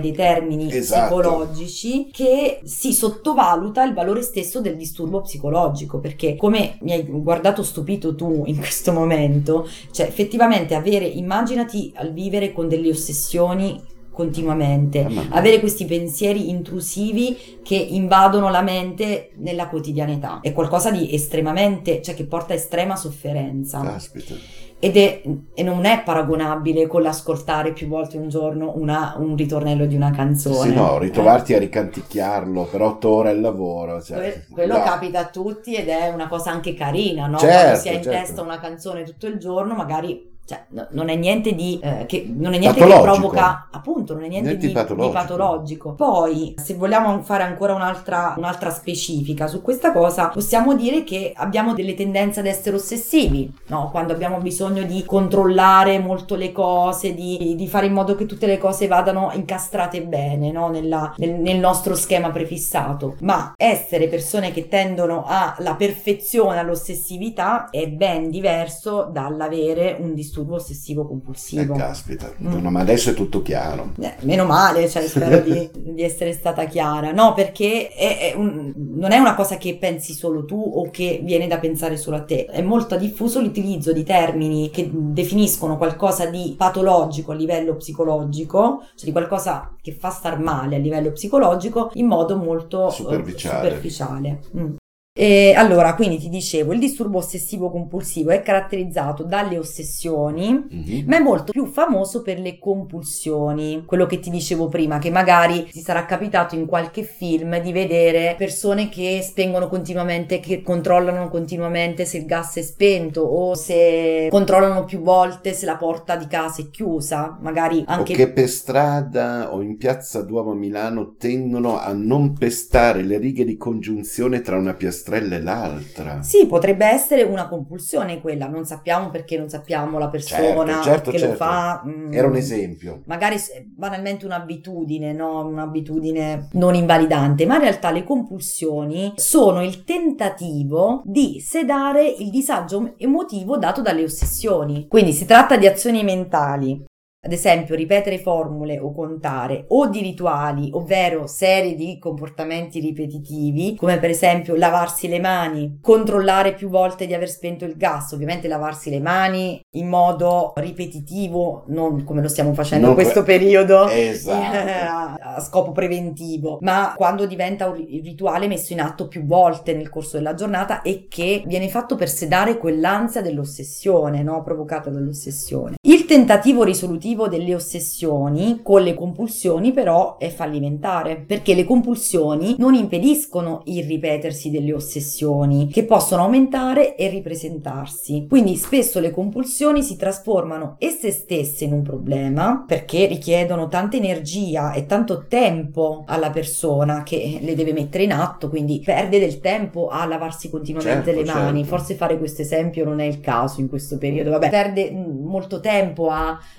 [0.00, 1.16] dei termini Esatto.
[1.18, 7.62] psicologici che si sottovaluta il valore stesso del disturbo psicologico perché come mi hai guardato
[7.62, 13.80] stupito tu in questo momento cioè effettivamente avere immaginati al vivere con delle ossessioni
[14.10, 22.00] continuamente avere questi pensieri intrusivi che invadono la mente nella quotidianità è qualcosa di estremamente
[22.00, 24.34] cioè che porta a estrema sofferenza Caspita.
[24.78, 25.22] Ed è,
[25.54, 30.10] e non è paragonabile con l'ascoltare più volte un giorno una- un ritornello di una
[30.10, 30.70] canzone.
[30.70, 34.02] Sì, no, Eh, ritrovarti a ricanticchiarlo per otto ore al lavoro.
[34.02, 34.84] Cioè, que- quello no.
[34.84, 37.38] capita a tutti ed è una cosa anche carina, no?
[37.38, 38.18] Certo, Quando si ha in certo.
[38.18, 42.30] testa una canzone tutto il giorno, magari cioè, no- non è niente di eh, che
[42.30, 45.06] non è niente che provoca appunto non è niente, Niente di, di patologico.
[45.08, 51.02] di patologico poi se vogliamo fare ancora un'altra, un'altra specifica su questa cosa possiamo dire
[51.02, 53.88] che abbiamo delle tendenze ad essere ossessivi no?
[53.90, 58.46] quando abbiamo bisogno di controllare molto le cose di, di fare in modo che tutte
[58.46, 60.68] le cose vadano incastrate bene no?
[60.68, 67.88] Nella- nel, nel nostro schema prefissato ma essere persone che tendono alla perfezione all'ossessività è
[67.88, 72.60] ben diverso dall'avere un disturbo ossessivo Eh, compulsivo caspita, Mm.
[72.60, 73.92] no, ma adesso è tutto chiaro.
[74.00, 77.12] eh, meno male, cioè, spero di, di essere stata chiara.
[77.12, 81.20] No, perché è- è un- non è una cosa che pensi solo tu o che
[81.22, 82.46] viene da pensare solo a te.
[82.46, 89.04] È molto diffuso l'utilizzo di termini che definiscono qualcosa di patologico a livello psicologico, cioè
[89.06, 93.68] di qualcosa che fa star male a livello psicologico, in modo molto eh, Superficiale.
[93.68, 94.40] superficiale.
[94.56, 94.74] Mm.
[95.16, 101.04] E allora, quindi ti dicevo, il disturbo ossessivo compulsivo è caratterizzato dalle ossessioni, Mhm.
[101.06, 103.84] ma è molto più famoso per le compulsioni.
[103.86, 108.34] Quello che ti dicevo prima, che magari ti sarà capitato in qualche film di vedere
[108.36, 114.82] persone che spengono continuamente, che controllano continuamente se il gas è spento o se controllano
[114.84, 119.54] più volte se la porta di casa è chiusa, magari anche O che per strada
[119.54, 124.56] o in piazza Duomo a Milano tendono a non pestare le righe di congiunzione tra
[124.56, 126.22] una, pias- pipistrelle l'altra.
[126.22, 131.10] Sì, potrebbe essere una compulsione quella, non sappiamo perché non sappiamo la persona Certo, certo,
[131.10, 131.36] che lo certo.
[131.44, 131.82] fa.
[131.86, 133.02] mm, Era un esempio.
[133.04, 133.36] Magari
[133.66, 135.46] banalmente un'abitudine, no?
[135.46, 142.94] Un'abitudine non invalidante, ma in realtà le compulsioni sono il tentativo di sedare il disagio
[142.96, 144.86] emotivo dato dalle ossessioni.
[144.88, 146.84] Quindi si tratta di azioni mentali.
[147.24, 153.98] Ad esempio, ripetere formule o contare, o di rituali, ovvero serie di comportamenti ripetitivi, come
[153.98, 158.90] per esempio lavarsi le mani, controllare più volte di aver spento il gas, ovviamente lavarsi
[158.90, 163.88] le mani in modo ripetitivo, non come lo stiamo facendo Non in questo que- periodo,
[164.04, 165.18] Esatto.
[165.22, 169.88] a, scopo preventivo, ma quando diventa un ri- rituale messo in atto più volte nel
[169.88, 174.42] corso della giornata e che viene fatto per sedare quell'ansia dell'ossessione, no?
[174.42, 175.76] provocata dall'ossessione.
[175.86, 182.74] Il tentativo risolutivo delle ossessioni con le compulsioni però è fallimentare, perché le compulsioni non
[182.74, 188.26] impediscono il ripetersi delle ossessioni, che possono aumentare e ripresentarsi.
[188.28, 194.72] Quindi spesso le compulsioni si trasformano esse stesse in un problema, perché richiedono tanta energia
[194.72, 199.88] e tanto tempo alla persona che le deve mettere in atto, quindi perde del tempo
[199.88, 201.60] a lavarsi continuamente Certo, le mani.
[201.60, 201.76] certo.
[201.76, 205.60] Forse fare questo esempio non è il caso in questo periodo, vabbè, perde mm, molto
[205.60, 206.56] tempo a eh,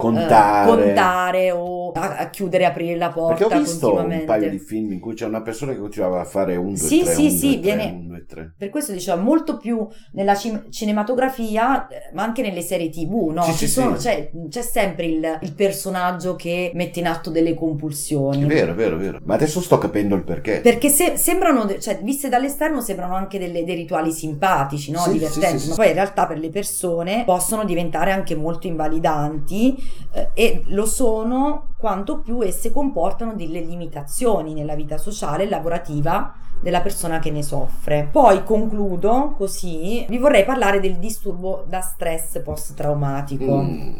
[0.66, 0.84] Contare.
[0.86, 4.60] contare o a, a chiudere e aprire la porta Perché ho visto un paio di
[4.60, 7.24] film in cui c'è una persona che continuava a fare un, due, Sì, tre, sì,
[7.26, 8.54] un, sì, due, tre, viene- un, due, tre.
[8.58, 13.44] Per questo diciamo molto più nella cin- cinematografia, ma anche nelle serie TV, no?
[13.44, 14.08] Sì, Ci sì, sono- sì.
[14.08, 18.44] C'è, c'è sempre il, il personaggio che mette in atto delle compulsioni.
[18.44, 19.20] È vero, è vero, è vero.
[19.24, 20.60] Ma adesso sto capendo il perché.
[20.62, 25.04] Perché se- sembrano, cioè, viste dall'esterno, sembrano anche delle- dei rituali simpatici, no?
[25.08, 29.76] Divertenti, ma poi in realtà per le persone possono diventare anche molto invalidanti
[30.14, 36.34] eh, e lo sono quanto più esse comportano delle limitazioni nella vita sociale e lavorativa
[36.62, 38.08] della persona che ne soffre.
[38.12, 43.94] Poi concludo così, vi vorrei parlare del disturbo da stress post-traumatico Mm.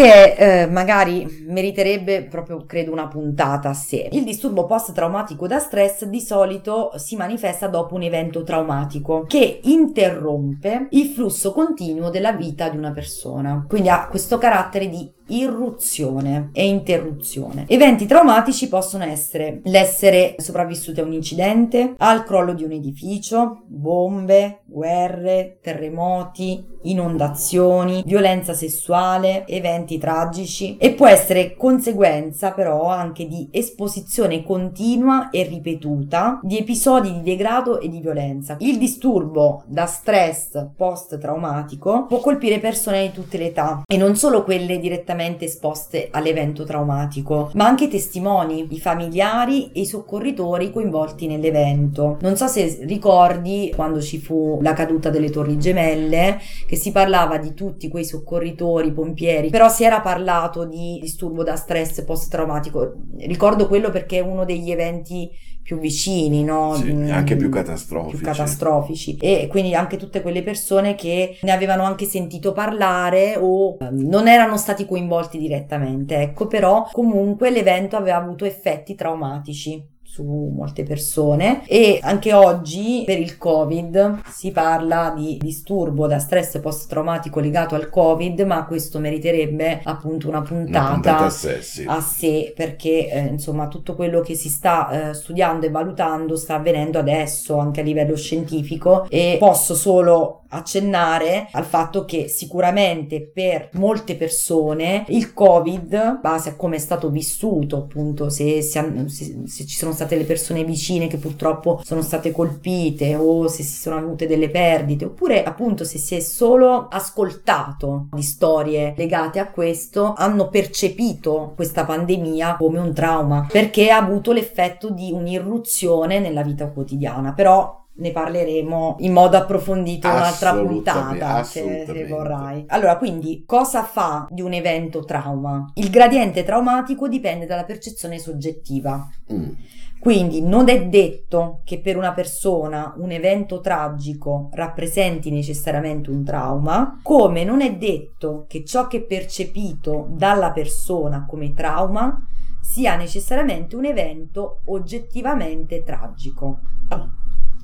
[0.00, 4.08] Che eh, magari meriterebbe proprio, credo, una puntata a sé.
[4.12, 10.86] Il disturbo post-traumatico da stress di solito si manifesta dopo un evento traumatico che interrompe
[10.90, 13.64] il flusso continuo della vita di una persona.
[13.66, 17.64] Quindi ha questo carattere di irruzione e interruzione.
[17.68, 24.60] Eventi traumatici possono essere l'essere sopravvissuti a un incidente, al crollo di un edificio, bombe,
[24.64, 34.42] guerre, terremoti, inondazioni, violenza sessuale, eventi tragici e può essere conseguenza però anche di esposizione
[34.42, 38.56] continua e ripetuta di episodi di degrado e di violenza.
[38.60, 44.44] Il disturbo da stress post-traumatico può colpire persone di tutte le età e non solo
[44.44, 51.26] quelle direttamente esposte all'evento traumatico, ma anche i testimoni, i familiari e i soccorritori coinvolti
[51.26, 52.18] nell'evento.
[52.20, 57.38] Non so se ricordi quando ci fu la caduta delle torri gemelle che si parlava
[57.38, 62.94] di tutti quei soccorritori, pompieri, però si era parlato di disturbo da stress post-traumatico.
[63.18, 65.30] Ricordo quello perché è uno degli eventi
[65.68, 66.72] più vicini, no?
[66.76, 68.16] Sì, Mm, anche più catastrofici.
[68.16, 69.16] più catastrofici.
[69.20, 74.28] E quindi anche tutte quelle persone che ne avevano anche sentito parlare o eh, non
[74.28, 81.62] erano stati coinvolti direttamente, ecco, però comunque l'evento aveva avuto effetti traumatici su molte persone
[81.66, 87.88] e anche oggi per il covid si parla di disturbo da stress post-traumatico legato al
[87.88, 91.84] covid ma questo meriterebbe appunto una Una puntata, puntata a sé, sì.
[91.86, 96.54] a sé perché eh, insomma tutto quello che si sta eh, studiando e valutando sta
[96.54, 103.70] avvenendo adesso anche a livello scientifico e posso solo accennare al fatto che sicuramente per
[103.72, 109.76] molte persone il covid base a come è stato vissuto appunto se, se- se ci
[109.76, 114.26] sono state le persone vicine che purtroppo sono state colpite o se si sono avute
[114.26, 120.48] delle perdite oppure appunto se si è solo ascoltato di storie legate a questo hanno
[120.48, 127.32] percepito questa pandemia come un trauma perché ha avuto l'effetto di un'irruzione nella vita quotidiana.
[127.32, 132.64] Però ne parleremo in modo approfondito in un'altra puntata se, se vorrai.
[132.68, 135.70] Allora, quindi cosa fa di un evento trauma?
[135.74, 139.08] Il gradiente traumatico dipende dalla percezione soggettiva.
[139.32, 139.50] Mm.
[139.98, 147.00] Quindi non è detto che per una persona un evento tragico rappresenti necessariamente un trauma,
[147.02, 152.16] come non è detto che ciò che è percepito dalla persona come trauma
[152.60, 156.60] sia necessariamente un evento oggettivamente tragico.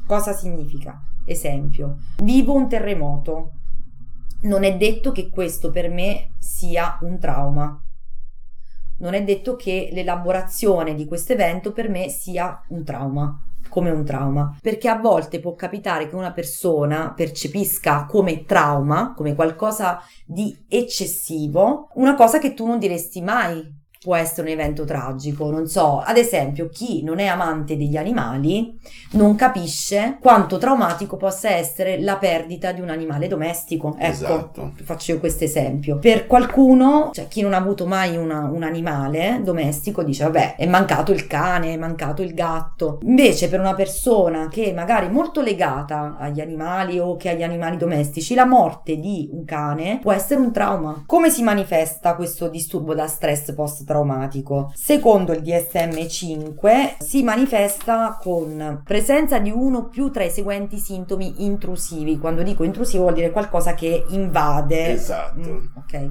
[0.06, 1.00] Cosa significa?
[1.24, 3.52] Esempio, vivo un terremoto.
[4.42, 7.82] Non è detto che questo per me sia un trauma.
[8.98, 13.38] Non è detto che l'elaborazione di questo evento per me sia un trauma.
[13.70, 19.34] come un trauma, perché a volte può capitare che una persona percepisca come trauma, come
[19.34, 25.50] qualcosa di eccessivo, una cosa che tu non diresti mai può essere un evento tragico.
[25.50, 28.78] Non so, ad esempio, chi non è amante degli animali
[29.12, 33.96] non capisce quanto traumatico possa essere la perdita di un animale domestico.
[33.98, 34.72] Ecco, Esatto.
[34.82, 35.96] faccio io questo esempio.
[35.96, 40.66] Per qualcuno, cioè chi non ha avuto mai una- un animale domestico, dice vabbè, è
[40.66, 42.98] mancato il cane, è mancato il gatto.
[43.04, 47.78] Invece per una persona che magari è molto legata agli animali o che agli animali
[47.78, 51.04] domestici, la morte di un cane può essere un trauma.
[51.06, 53.92] Come si manifesta questo disturbo da stress post-traumatico?
[54.74, 61.44] Secondo il DSM-5 si manifesta con presenza di uno o più tra i seguenti sintomi
[61.44, 62.18] intrusivi.
[62.18, 64.92] Quando dico intrusivo vuol dire qualcosa che invade.
[64.92, 65.38] Esatto.
[65.38, 66.10] Mm, ok.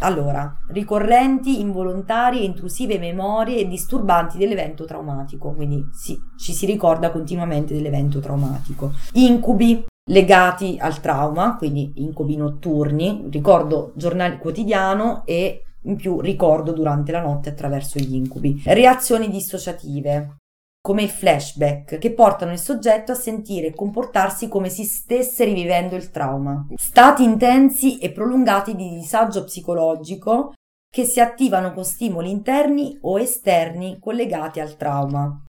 [0.00, 7.74] Allora, ricorrenti, involontarie, intrusive memorie e disturbanti dell'evento traumatico, quindi sì, ci si ricorda continuamente
[7.74, 8.92] dell'evento traumatico.
[9.14, 17.12] Incubi legati al trauma, quindi incubi notturni, ricordo giornale quotidiano e in più ricordo durante
[17.12, 18.62] la notte attraverso gli incubi.
[18.64, 20.36] Reazioni dissociative,
[20.80, 25.96] come i flashback, che portano il soggetto a sentire e comportarsi come se stesse rivivendo
[25.96, 26.66] il trauma.
[26.74, 30.52] Stati intensi e prolungati di disagio psicologico
[30.94, 35.42] che si attivano con stimoli interni o esterni collegati al trauma.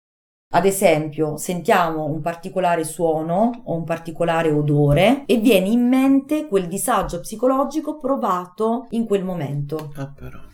[0.56, 6.68] Ad esempio, sentiamo un particolare suono o un particolare odore e viene in mente quel
[6.68, 9.92] disagio psicologico provato in quel momento.
[9.96, 10.53] Ah, però.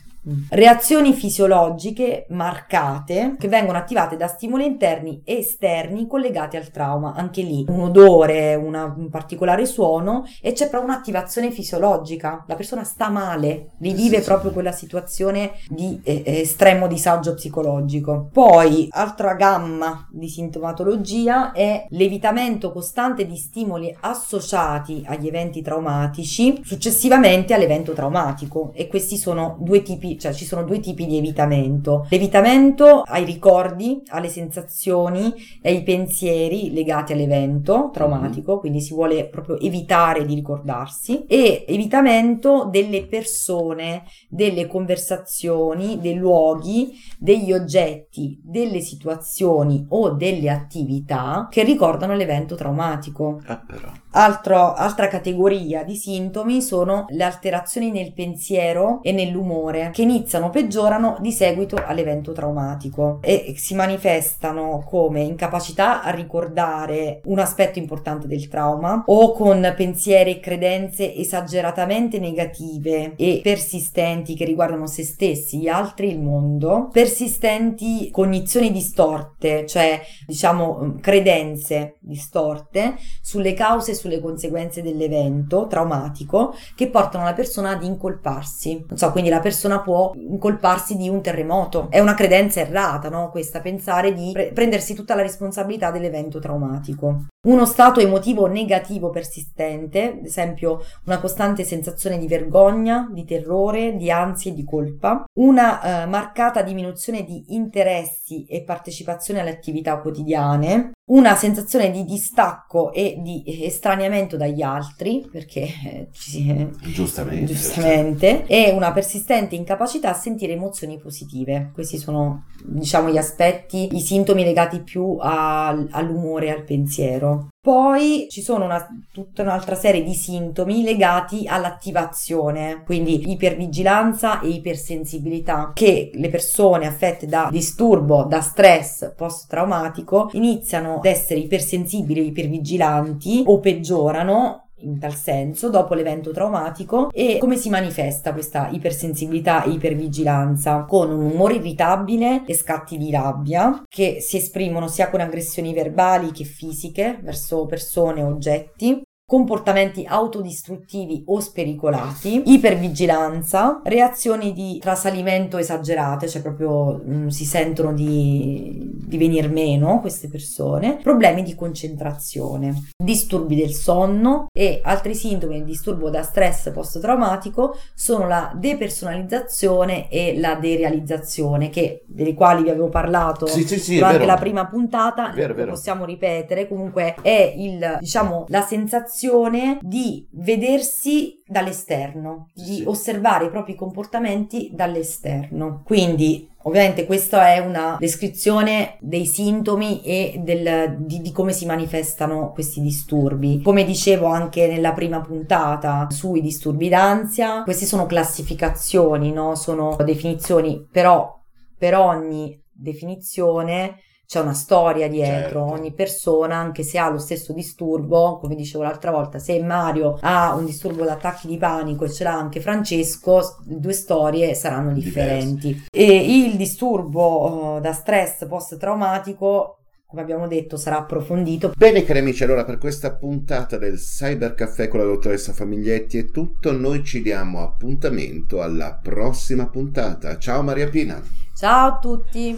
[0.50, 7.14] Reazioni fisiologiche marcate che vengono attivate da stimoli interni e esterni collegati al trauma.
[7.16, 12.44] Anche lì un odore, una- un particolare suono e c'è proprio un'attivazione fisiologica.
[12.48, 14.28] La persona sta male, rivive Sì, sì.
[14.28, 18.30] proprio quella situazione di eh, estremo disagio psicologico.
[18.32, 27.54] Poi, altra gamma di sintomatologia è l'evitamento costante di stimoli associati agli eventi traumatici successivamente
[27.54, 32.08] all'evento traumatico e questi sono due tipi, cioè ci sono due tipi di evitamento.
[32.10, 39.60] L'evitamento ai ricordi, alle sensazioni e ai pensieri legati all'evento traumatico, quindi si vuole proprio
[39.60, 49.86] evitare di ricordarsi e evitamento delle persone, delle conversazioni, dei luoghi, degli oggetti, delle situazioni
[49.90, 53.42] o delle attività che ricordano l'evento traumatico.
[53.46, 53.64] Ah.
[54.12, 60.50] Altro- altra categoria di sintomi sono le alterazioni nel pensiero e nell'umore che iniziano o
[60.50, 68.26] peggiorano di seguito all'evento traumatico e si manifestano come incapacità a ricordare un aspetto importante
[68.26, 75.60] del trauma o con pensieri e credenze esageratamente negative e persistenti che riguardano se stessi,
[75.60, 84.22] gli altri, il mondo, persistenti cognizioni distorte, cioè diciamo credenze distorte sulle cause e sulle
[84.22, 88.86] conseguenze dell'evento traumatico che portano la persona ad incolparsi.
[88.88, 91.88] Non so, quindi la persona può incolparsi di un terremoto.
[91.90, 93.30] È una credenza errata, no?
[93.30, 97.26] Questa, pensare di pre- prendersi tutta la responsabilità dell'evento traumatico.
[97.48, 104.12] Uno stato emotivo negativo persistente, ad esempio una costante sensazione di vergogna, di terrore, di
[104.12, 110.92] ansia e di colpa, una eh, marcata diminuzione di interessi e partecipazione alle attività quotidiane,
[111.10, 117.46] una sensazione di distacco e di estraniamento dagli altri, perché eh, ci si, Giustamente.
[117.54, 121.72] giustamente, e una persistente incapacità a sentire emozioni positive.
[121.74, 127.48] Questi sono, diciamo, gli aspetti, i sintomi legati più al- all'umore e al pensiero.
[127.62, 135.72] Poi ci sono una- tutta un'altra serie di sintomi legati all'attivazione, quindi ipervigilanza e ipersensibilità,
[135.74, 143.44] che le persone affette da disturbo, da stress post-traumatico iniziano ad essere ipersensibili o ipervigilanti
[143.46, 149.72] o peggiorano in tal senso dopo l'evento traumatico e come si manifesta questa ipersensibilità e
[149.72, 150.86] ipervigilanza?
[150.88, 156.32] Con un umore irritabile e scatti di rabbia che si esprimono sia con aggressioni verbali
[156.32, 166.28] che fisiche verso persone o oggetti comportamenti autodistruttivi o spericolati, ipervigilanza, reazioni di trasalimento esagerate,
[166.28, 173.56] cioè proprio mm, si sentono di, di venir meno queste persone, problemi di concentrazione, disturbi
[173.56, 180.56] del sonno e altri sintomi del disturbo da stress post-traumatico sono la depersonalizzazione e la
[180.56, 185.54] derealizzazione, che, delle quali vi avevo parlato Sì, sì, sì, durante la prima puntata, Vero,
[185.54, 185.70] vero.
[185.70, 192.84] possiamo ripetere, comunque è il, diciamo, la sensazione sensazione di vedersi dall'esterno, di Sì.
[192.86, 195.82] osservare i propri comportamenti dall'esterno.
[195.84, 202.52] Quindi, ovviamente, questa è una descrizione dei sintomi e del- di, di come si manifestano
[202.54, 203.62] questi disturbi.
[203.62, 209.56] Come dicevo anche nella prima puntata sui disturbi d'ansia, queste sono classificazioni, no?
[209.56, 211.38] Sono definizioni, però
[211.78, 213.98] per ogni definizione
[214.32, 215.74] c'è una storia dietro, Certo.
[215.74, 220.54] ogni persona, anche se ha lo stesso disturbo, come dicevo l'altra volta, se Mario ha
[220.54, 225.86] un disturbo d'attacchi di panico e ce l'ha anche Francesco, le due storie saranno differenti.
[225.90, 231.72] E il disturbo eh, da stress post-traumatico, come abbiamo detto, sarà approfondito.
[231.76, 236.26] Bene cari amici, allora per questa puntata del Cyber Caffè con la dottoressa Famiglietti è
[236.30, 240.38] tutto, noi ci diamo appuntamento alla prossima puntata.
[240.38, 241.20] Ciao Maria Pina!
[241.56, 242.58] Ciao a tutti!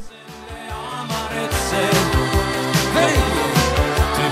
[1.00, 1.84] Amarezze.
[3.04, 3.22] Ehi,
[4.16, 4.24] ti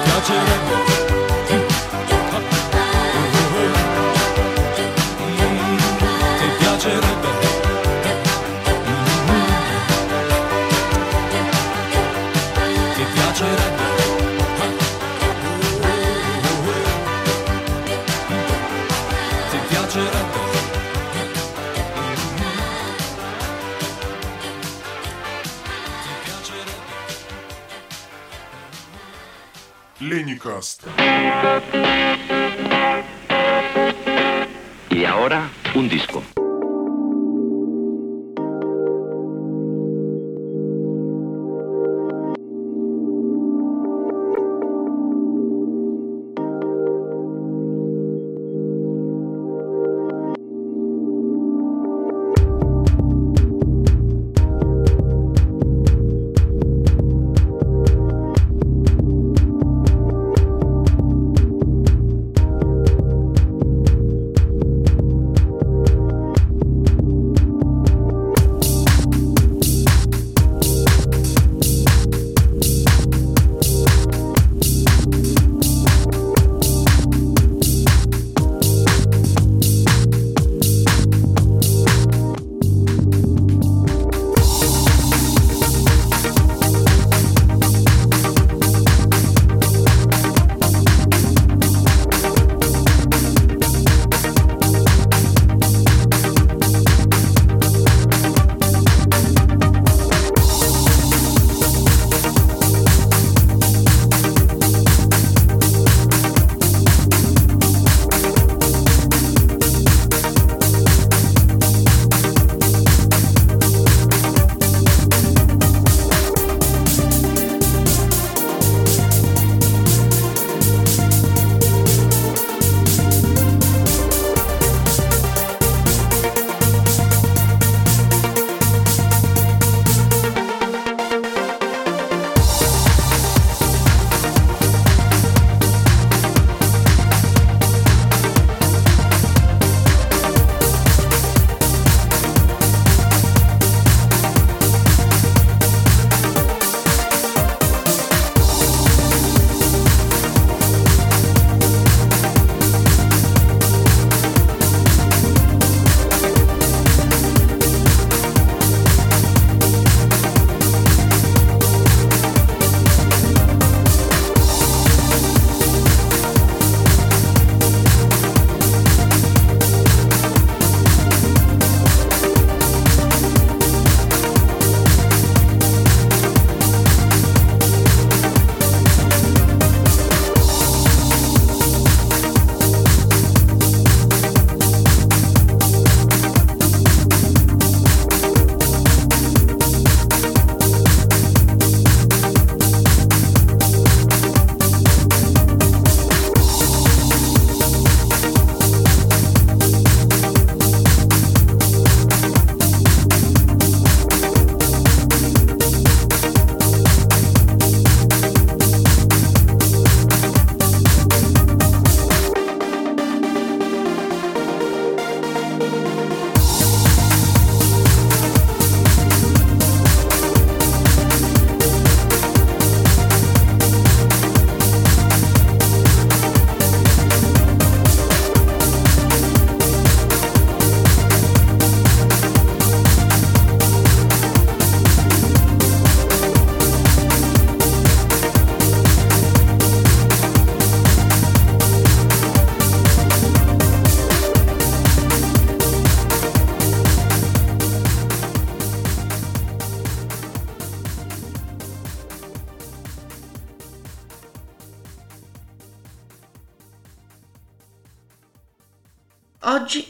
[35.80, 36.39] un disco.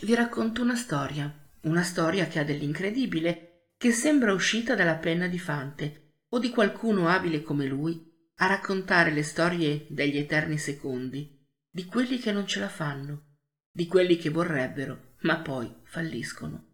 [0.10, 1.32] Vi racconto una storia,
[1.66, 7.08] una storia che ha dell'incredibile, che sembra uscita dalla penna di Fante o di qualcuno
[7.08, 12.60] abile come lui a raccontare le storie degli eterni secondi, di quelli che non ce
[12.60, 13.36] la fanno,
[13.70, 16.70] di quelli che vorrebbero, ma poi falliscono.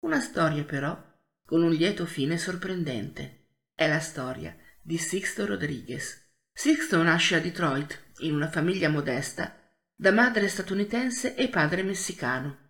[0.00, 1.00] Una storia però
[1.44, 3.50] con un lieto fine sorprendente.
[3.72, 6.28] È la storia di Sixto Rodriguez.
[6.52, 9.56] Sixto nasce a Detroit in una famiglia modesta
[9.94, 12.69] da madre statunitense e padre messicano.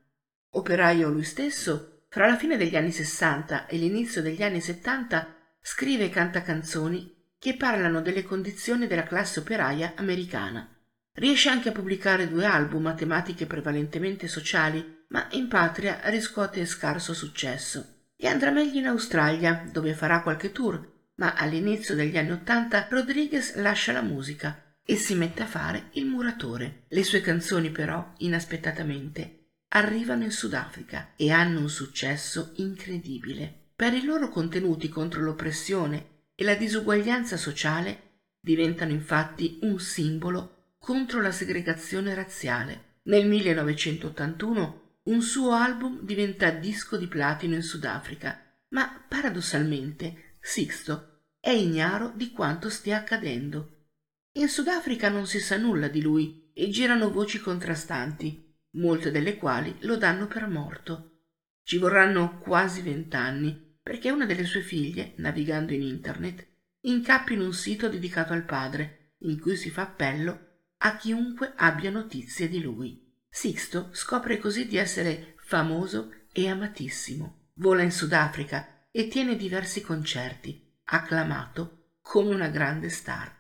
[0.52, 6.06] Operaio lui stesso, fra la fine degli anni 60 e l'inizio degli anni 70 scrive
[6.06, 10.68] e canta canzoni che parlano delle condizioni della classe operaia americana.
[11.12, 17.14] Riesce anche a pubblicare due album a tematiche prevalentemente sociali, ma in patria riscuote scarso
[17.14, 18.08] successo.
[18.16, 20.84] E andrà meglio in Australia, dove farà qualche tour,
[21.16, 26.06] ma all'inizio degli anni Ottanta Rodriguez lascia la musica e si mette a fare il
[26.06, 26.84] muratore.
[26.88, 29.39] Le sue canzoni però, inaspettatamente,
[29.72, 33.72] arrivano in Sudafrica e hanno un successo incredibile.
[33.76, 38.08] Per i loro contenuti contro l'oppressione e la disuguaglianza sociale
[38.40, 42.98] diventano infatti un simbolo contro la segregazione razziale.
[43.04, 51.50] Nel 1981 un suo album diventa disco di platino in Sudafrica, ma paradossalmente Sixto è
[51.50, 53.88] ignaro di quanto stia accadendo.
[54.32, 59.74] In Sudafrica non si sa nulla di lui e girano voci contrastanti, molte delle quali
[59.80, 61.22] lo danno per morto.
[61.62, 66.46] Ci vorranno quasi vent'anni perché una delle sue figlie, navigando in internet,
[66.82, 70.48] incappi in un sito dedicato al padre, in cui si fa appello
[70.78, 73.06] a chiunque abbia notizie di lui.
[73.28, 77.50] Sixto scopre così di essere famoso e amatissimo.
[77.54, 83.38] Vola in Sudafrica e tiene diversi concerti, acclamato come una grande star.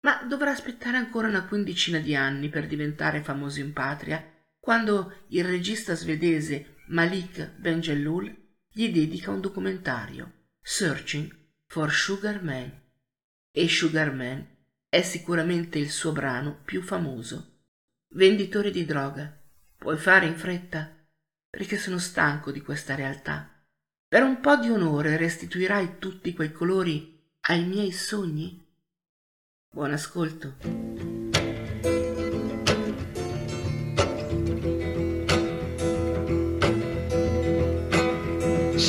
[0.00, 4.31] Ma dovrà aspettare ancora una quindicina di anni per diventare famoso in patria,
[4.62, 8.32] quando il regista svedese Malik Benjelloul
[8.70, 11.28] gli dedica un documentario, Searching
[11.66, 12.70] for Sugar Man.
[13.50, 14.46] E Sugar Man
[14.88, 17.64] è sicuramente il suo brano più famoso.
[18.14, 19.36] Venditore di droga,
[19.76, 20.96] puoi fare in fretta?
[21.50, 23.50] Perché sono stanco di questa realtà.
[24.06, 28.64] Per un po' di onore restituirai tutti quei colori ai miei sogni?
[29.72, 31.21] Buon ascolto.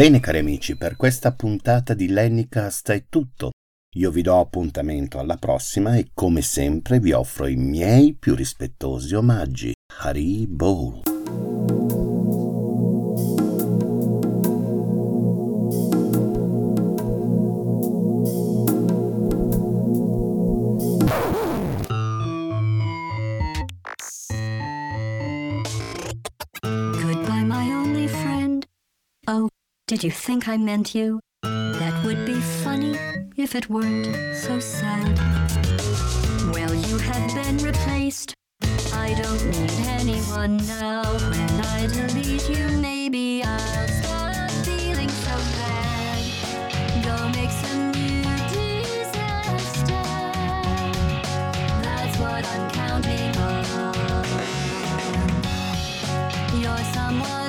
[0.00, 3.50] Bene cari amici, per questa puntata di Lennycast è tutto.
[3.96, 9.14] Io vi do appuntamento alla prossima e come sempre vi offro i miei più rispettosi
[9.14, 9.74] omaggi.
[9.98, 11.89] Hari Bol.
[29.90, 31.18] Did you think I meant you?
[31.42, 32.96] That would be funny
[33.36, 35.18] if it weren't so sad.
[36.54, 38.32] Well, you have been replaced.
[38.94, 41.02] I don't need anyone now.
[41.02, 46.22] When I delete you, maybe I'll stop feeling so bad.
[47.04, 48.22] Go make some new
[48.54, 50.04] disaster.
[51.82, 53.64] That's what I'm counting on.
[56.62, 57.39] You're someone.